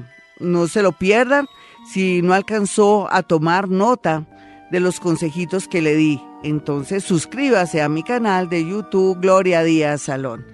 no 0.40 0.68
se 0.68 0.82
lo 0.82 0.92
pierdan 0.92 1.46
si 1.92 2.22
no 2.22 2.32
alcanzó 2.34 3.12
a 3.12 3.22
tomar 3.22 3.68
nota 3.68 4.26
de 4.70 4.80
los 4.80 5.00
consejitos 5.00 5.68
que 5.68 5.82
le 5.82 5.94
di. 5.94 6.20
Entonces 6.42 7.04
suscríbase 7.04 7.82
a 7.82 7.88
mi 7.88 8.02
canal 8.02 8.48
de 8.48 8.66
YouTube 8.66 9.20
Gloria 9.20 9.62
Díaz 9.62 10.02
Salón. 10.02 10.44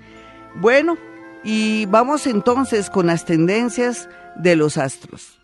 Bueno, 0.57 0.97
y 1.45 1.87
vamos 1.87 2.27
entonces 2.27 2.91
con 2.91 3.07
las 3.07 3.25
tendencias 3.25 4.09
de 4.37 4.57
los 4.57 4.79
astros. 4.79 5.39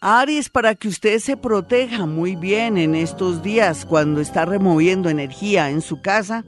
Aries, 0.00 0.48
para 0.48 0.74
que 0.74 0.88
usted 0.88 1.18
se 1.18 1.36
proteja 1.36 2.06
muy 2.06 2.34
bien 2.34 2.78
en 2.78 2.94
estos 2.94 3.42
días 3.42 3.84
cuando 3.84 4.20
está 4.20 4.46
removiendo 4.46 5.10
energía 5.10 5.70
en 5.70 5.82
su 5.82 6.00
casa, 6.00 6.44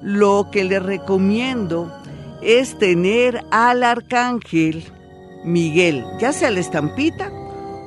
lo 0.00 0.48
que 0.52 0.64
le 0.64 0.78
recomiendo 0.78 1.92
es 2.40 2.78
tener 2.78 3.42
al 3.50 3.82
arcángel 3.82 4.84
Miguel, 5.44 6.04
ya 6.20 6.32
sea 6.32 6.50
la 6.50 6.60
estampita 6.60 7.32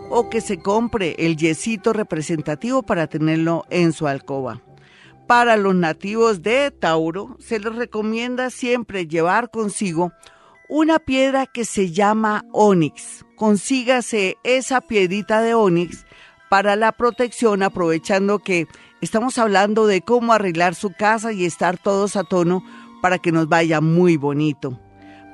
o 0.09 0.29
que 0.29 0.41
se 0.41 0.57
compre 0.59 1.15
el 1.17 1.37
yesito 1.37 1.93
representativo 1.93 2.83
para 2.83 3.07
tenerlo 3.07 3.65
en 3.69 3.93
su 3.93 4.07
alcoba. 4.07 4.61
Para 5.27 5.57
los 5.57 5.75
nativos 5.75 6.41
de 6.41 6.71
Tauro 6.71 7.35
se 7.39 7.59
les 7.59 7.75
recomienda 7.75 8.49
siempre 8.49 9.07
llevar 9.07 9.49
consigo 9.49 10.13
una 10.69 10.99
piedra 10.99 11.45
que 11.45 11.65
se 11.65 11.91
llama 11.91 12.45
onix. 12.51 13.25
Consígase 13.35 14.37
esa 14.43 14.81
piedrita 14.81 15.41
de 15.41 15.53
onix 15.53 16.05
para 16.49 16.75
la 16.75 16.93
protección 16.93 17.61
aprovechando 17.61 18.39
que 18.39 18.67
estamos 19.01 19.37
hablando 19.37 19.85
de 19.85 20.01
cómo 20.01 20.33
arreglar 20.33 20.75
su 20.75 20.91
casa 20.91 21.33
y 21.33 21.45
estar 21.45 21.77
todos 21.77 22.15
a 22.15 22.23
tono 22.23 22.63
para 23.01 23.19
que 23.19 23.31
nos 23.31 23.47
vaya 23.47 23.81
muy 23.81 24.17
bonito. 24.17 24.79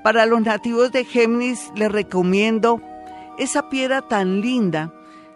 Para 0.03 0.25
los 0.25 0.41
nativos 0.41 0.91
de 0.91 1.05
Géminis 1.05 1.71
les 1.75 1.91
recomiendo 1.91 2.81
esa 3.37 3.69
piedra 3.69 4.01
tan 4.01 4.41
linda 4.41 4.93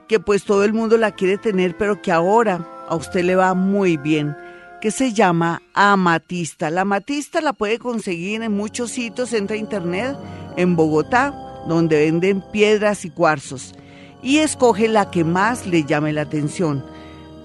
que 0.07 0.19
pues 0.19 0.43
todo 0.43 0.63
el 0.63 0.73
mundo 0.73 0.97
la 0.97 1.11
quiere 1.11 1.37
tener, 1.37 1.75
pero 1.77 2.01
que 2.01 2.11
ahora 2.11 2.65
a 2.87 2.95
usted 2.95 3.23
le 3.23 3.35
va 3.35 3.53
muy 3.53 3.97
bien, 3.97 4.35
que 4.81 4.91
se 4.91 5.13
llama 5.13 5.61
amatista. 5.73 6.69
La 6.69 6.81
amatista 6.81 7.41
la 7.41 7.53
puede 7.53 7.79
conseguir 7.79 8.41
en 8.41 8.55
muchos 8.55 8.91
sitios, 8.91 9.33
entra 9.33 9.55
a 9.55 9.59
internet, 9.59 10.15
en 10.55 10.75
Bogotá, 10.75 11.33
donde 11.67 11.97
venden 11.99 12.41
piedras 12.51 13.03
y 13.03 13.09
cuarzos, 13.09 13.75
y 14.21 14.37
escoge 14.37 14.87
la 14.87 15.11
que 15.11 15.23
más 15.23 15.67
le 15.67 15.83
llame 15.83 16.13
la 16.13 16.21
atención. 16.21 16.85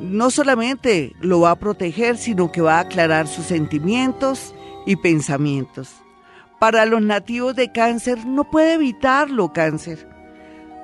No 0.00 0.30
solamente 0.30 1.14
lo 1.20 1.40
va 1.40 1.52
a 1.52 1.58
proteger, 1.58 2.16
sino 2.16 2.52
que 2.52 2.60
va 2.60 2.76
a 2.76 2.80
aclarar 2.80 3.26
sus 3.26 3.46
sentimientos 3.46 4.54
y 4.86 4.96
pensamientos. 4.96 5.90
Para 6.60 6.86
los 6.86 7.02
nativos 7.02 7.56
de 7.56 7.72
cáncer 7.72 8.24
no 8.24 8.48
puede 8.48 8.74
evitarlo 8.74 9.52
cáncer 9.52 10.11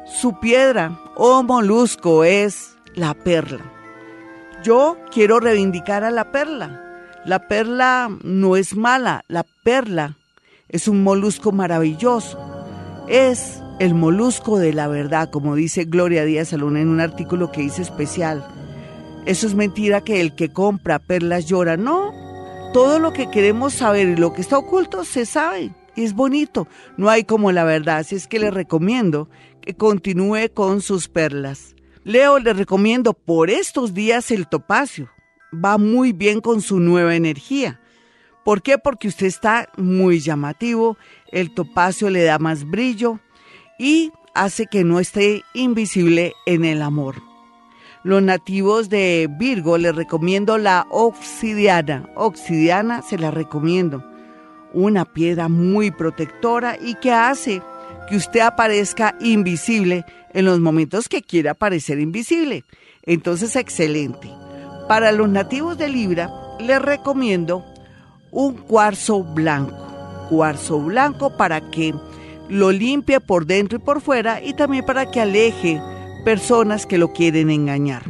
su 0.09 0.39
piedra 0.41 0.99
o 1.17 1.43
molusco 1.43 2.25
es 2.25 2.77
la 2.95 3.15
perla. 3.15 3.61
Yo 4.63 4.97
quiero 5.13 5.39
reivindicar 5.39 6.03
a 6.03 6.11
la 6.11 6.33
perla. 6.33 6.85
La 7.25 7.47
perla 7.47 8.09
no 8.23 8.57
es 8.57 8.75
mala, 8.75 9.25
la 9.29 9.45
perla 9.63 10.17
es 10.69 10.89
un 10.89 11.03
molusco 11.03 11.53
maravilloso. 11.53 12.39
Es 13.07 13.63
el 13.79 13.95
molusco 13.95 14.59
de 14.59 14.73
la 14.73 14.89
verdad, 14.89 15.31
como 15.31 15.55
dice 15.55 15.85
Gloria 15.85 16.25
Díaz 16.25 16.49
Salón 16.49 16.77
en 16.77 16.89
un 16.89 17.01
artículo 17.01 17.53
que 17.53 17.63
hice 17.63 17.83
especial. 17.83 18.47
Eso 19.27 19.47
es 19.47 19.55
mentira 19.55 20.01
que 20.01 20.21
el 20.21 20.35
que 20.35 20.53
compra 20.53 20.99
perlas 20.99 21.47
llora. 21.47 21.77
No, 21.77 22.13
todo 22.73 22.99
lo 22.99 23.13
que 23.13 23.31
queremos 23.31 23.75
saber 23.75 24.09
y 24.09 24.17
lo 24.17 24.33
que 24.33 24.41
está 24.41 24.59
oculto 24.59 25.05
se 25.05 25.27
sabe. 25.27 25.73
Es 26.05 26.15
bonito. 26.15 26.69
No 26.97 27.11
hay 27.11 27.25
como 27.25 27.53
la 27.53 27.65
verdad. 27.65 27.99
Así 27.99 28.15
es 28.15 28.27
que 28.27 28.39
le 28.39 28.51
recomiendo 28.51 29.29
continúe 29.75 30.51
con 30.53 30.81
sus 30.81 31.09
perlas. 31.09 31.75
Leo 32.05 32.39
le 32.39 32.53
recomiendo 32.53 33.13
por 33.13 33.51
estos 33.51 33.95
días 33.95 34.31
el 34.31 34.49
topacio. 34.49 35.11
Va 35.53 35.79
muy 35.79 36.13
bien 36.13 36.41
con 36.41 36.61
su 36.61 36.81
nueva 36.81 37.15
energía. 37.15 37.81
¿Por 38.45 38.63
qué? 38.63 38.79
Porque 38.79 39.09
usted 39.09 39.27
está 39.27 39.69
muy 39.77 40.21
llamativo, 40.21 40.97
el 41.33 41.53
topacio 41.53 42.09
le 42.09 42.25
da 42.25 42.39
más 42.39 42.65
brillo 42.65 43.21
y 43.79 44.11
hace 44.35 44.67
que 44.67 44.85
no 44.85 45.01
esté 45.01 45.43
invisible 45.53 46.33
en 46.47 46.65
el 46.65 46.81
amor. 46.81 47.17
Los 48.05 48.23
nativos 48.23 48.89
de 48.89 49.29
Virgo 49.39 49.77
le 49.77 49.93
recomiendo 49.93 50.57
la 50.57 50.87
obsidiana. 50.91 52.09
Obsidiana 52.15 53.03
se 53.03 53.19
la 53.19 53.31
recomiendo. 53.31 54.03
Una 54.73 55.05
piedra 55.05 55.49
muy 55.49 55.91
protectora 55.91 56.77
y 56.81 56.95
que 56.97 57.12
hace 57.12 57.62
que 58.09 58.16
usted 58.16 58.41
aparezca 58.41 59.14
invisible 59.21 60.05
en 60.33 60.45
los 60.45 60.61
momentos 60.61 61.09
que 61.09 61.23
quiera 61.23 61.53
aparecer 61.53 61.99
invisible. 61.99 62.64
Entonces, 63.03 63.57
excelente. 63.57 64.31
Para 64.89 65.12
los 65.12 65.29
nativos 65.29 65.77
de 65.79 65.89
Libra, 65.89 66.31
les 66.61 66.81
recomiendo 66.81 67.64
un 68.31 68.55
cuarzo 68.55 69.23
blanco. 69.23 69.77
Cuarzo 70.29 70.81
blanco 70.81 71.37
para 71.37 71.71
que 71.71 71.95
lo 72.49 72.73
limpie 72.73 73.21
por 73.21 73.47
dentro 73.47 73.79
y 73.79 73.81
por 73.81 74.01
fuera 74.01 74.43
y 74.43 74.55
también 74.55 74.85
para 74.85 75.11
que 75.11 75.21
aleje 75.21 75.81
personas 76.25 76.87
que 76.87 76.99
lo 76.99 77.12
quieren 77.12 77.51
engañar. 77.51 78.03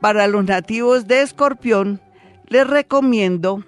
Para 0.00 0.26
los 0.26 0.44
nativos 0.44 1.06
de 1.06 1.22
Escorpión, 1.22 2.00
les 2.48 2.66
recomiendo 2.66 3.64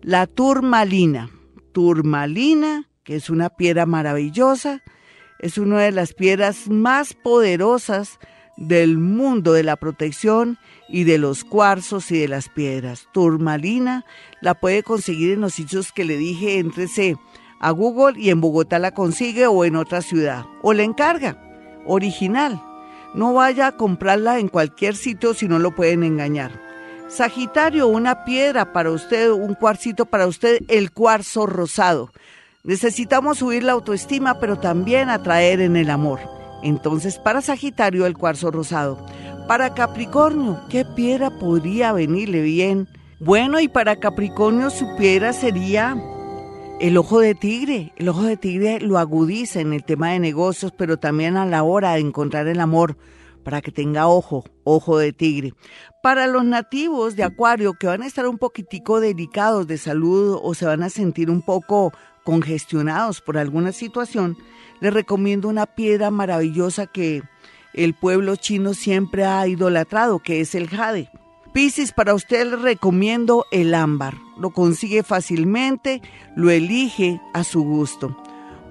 la 0.00 0.26
turmalina. 0.26 1.30
Turmalina 1.74 2.88
que 3.04 3.16
es 3.16 3.30
una 3.30 3.50
piedra 3.50 3.86
maravillosa, 3.86 4.82
es 5.38 5.58
una 5.58 5.80
de 5.80 5.92
las 5.92 6.14
piedras 6.14 6.68
más 6.68 7.12
poderosas 7.12 8.18
del 8.56 8.98
mundo 8.98 9.52
de 9.52 9.62
la 9.62 9.76
protección 9.76 10.58
y 10.88 11.04
de 11.04 11.18
los 11.18 11.44
cuarzos 11.44 12.10
y 12.10 12.18
de 12.18 12.28
las 12.28 12.48
piedras. 12.48 13.08
Turmalina 13.12 14.04
la 14.40 14.54
puede 14.54 14.82
conseguir 14.82 15.32
en 15.32 15.42
los 15.42 15.54
sitios 15.54 15.92
que 15.92 16.04
le 16.04 16.16
dije, 16.16 16.58
entrese 16.58 17.16
a 17.60 17.70
Google 17.72 18.18
y 18.18 18.30
en 18.30 18.40
Bogotá 18.40 18.78
la 18.78 18.92
consigue 18.92 19.46
o 19.46 19.64
en 19.64 19.76
otra 19.76 20.00
ciudad. 20.00 20.46
O 20.62 20.72
la 20.72 20.82
encarga, 20.82 21.38
original. 21.84 22.62
No 23.14 23.34
vaya 23.34 23.68
a 23.68 23.76
comprarla 23.76 24.38
en 24.38 24.48
cualquier 24.48 24.96
sitio 24.96 25.34
si 25.34 25.46
no 25.46 25.58
lo 25.58 25.74
pueden 25.74 26.04
engañar. 26.04 26.63
Sagitario, 27.14 27.86
una 27.86 28.24
piedra 28.24 28.72
para 28.72 28.90
usted, 28.90 29.30
un 29.30 29.54
cuarcito 29.54 30.04
para 30.04 30.26
usted, 30.26 30.58
el 30.66 30.90
cuarzo 30.90 31.46
rosado. 31.46 32.10
Necesitamos 32.64 33.38
subir 33.38 33.62
la 33.62 33.70
autoestima, 33.70 34.40
pero 34.40 34.58
también 34.58 35.08
atraer 35.08 35.60
en 35.60 35.76
el 35.76 35.90
amor. 35.90 36.18
Entonces, 36.64 37.20
para 37.20 37.40
Sagitario, 37.40 38.06
el 38.06 38.18
cuarzo 38.18 38.50
rosado. 38.50 38.98
Para 39.46 39.74
Capricornio, 39.74 40.60
¿qué 40.68 40.84
piedra 40.84 41.30
podría 41.30 41.92
venirle 41.92 42.42
bien? 42.42 42.88
Bueno, 43.20 43.60
y 43.60 43.68
para 43.68 44.00
Capricornio 44.00 44.70
su 44.70 44.96
piedra 44.96 45.32
sería 45.32 45.96
el 46.80 46.96
ojo 46.96 47.20
de 47.20 47.36
tigre. 47.36 47.92
El 47.94 48.08
ojo 48.08 48.24
de 48.24 48.36
tigre 48.36 48.80
lo 48.80 48.98
agudiza 48.98 49.60
en 49.60 49.72
el 49.72 49.84
tema 49.84 50.10
de 50.10 50.18
negocios, 50.18 50.72
pero 50.76 50.96
también 50.96 51.36
a 51.36 51.46
la 51.46 51.62
hora 51.62 51.92
de 51.92 52.00
encontrar 52.00 52.48
el 52.48 52.58
amor, 52.58 52.96
para 53.44 53.60
que 53.60 53.70
tenga 53.70 54.08
ojo, 54.08 54.44
ojo 54.64 54.98
de 54.98 55.12
tigre. 55.12 55.52
Para 56.02 56.26
los 56.26 56.44
nativos 56.44 57.14
de 57.14 57.22
Acuario 57.22 57.74
que 57.74 57.86
van 57.86 58.02
a 58.02 58.06
estar 58.06 58.26
un 58.26 58.38
poquitico 58.38 59.00
delicados 59.00 59.66
de 59.66 59.78
salud 59.78 60.38
o 60.42 60.54
se 60.54 60.66
van 60.66 60.82
a 60.82 60.90
sentir 60.90 61.30
un 61.30 61.42
poco 61.42 61.92
congestionados 62.24 63.20
por 63.20 63.38
alguna 63.38 63.72
situación, 63.72 64.36
les 64.80 64.92
recomiendo 64.92 65.48
una 65.48 65.66
piedra 65.66 66.10
maravillosa 66.10 66.86
que 66.86 67.22
el 67.74 67.94
pueblo 67.94 68.36
chino 68.36 68.74
siempre 68.74 69.24
ha 69.24 69.46
idolatrado, 69.46 70.18
que 70.18 70.40
es 70.40 70.54
el 70.54 70.68
jade. 70.68 71.10
Piscis, 71.52 71.92
para 71.92 72.14
usted 72.14 72.50
le 72.50 72.56
recomiendo 72.56 73.46
el 73.52 73.74
ámbar. 73.74 74.14
Lo 74.38 74.50
consigue 74.50 75.02
fácilmente, 75.04 76.02
lo 76.34 76.50
elige 76.50 77.20
a 77.32 77.44
su 77.44 77.62
gusto. 77.62 78.16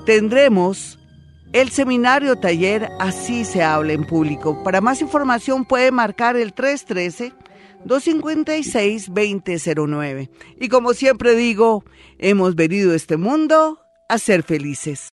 tendremos 0.06 0.98
el 1.52 1.70
seminario 1.70 2.36
taller 2.36 2.88
Así 3.00 3.44
se 3.44 3.60
habla 3.62 3.92
en 3.92 4.06
público. 4.06 4.62
Para 4.62 4.80
más 4.80 5.02
información 5.02 5.64
puede 5.64 5.90
marcar 5.90 6.36
el 6.36 6.54
313-256-2009. 7.86 10.30
Y 10.60 10.68
como 10.68 10.94
siempre 10.94 11.34
digo, 11.34 11.84
hemos 12.18 12.54
venido 12.54 12.92
a 12.92 12.96
este 12.96 13.16
mundo 13.16 13.80
a 14.08 14.18
ser 14.18 14.42
felices. 14.42 15.00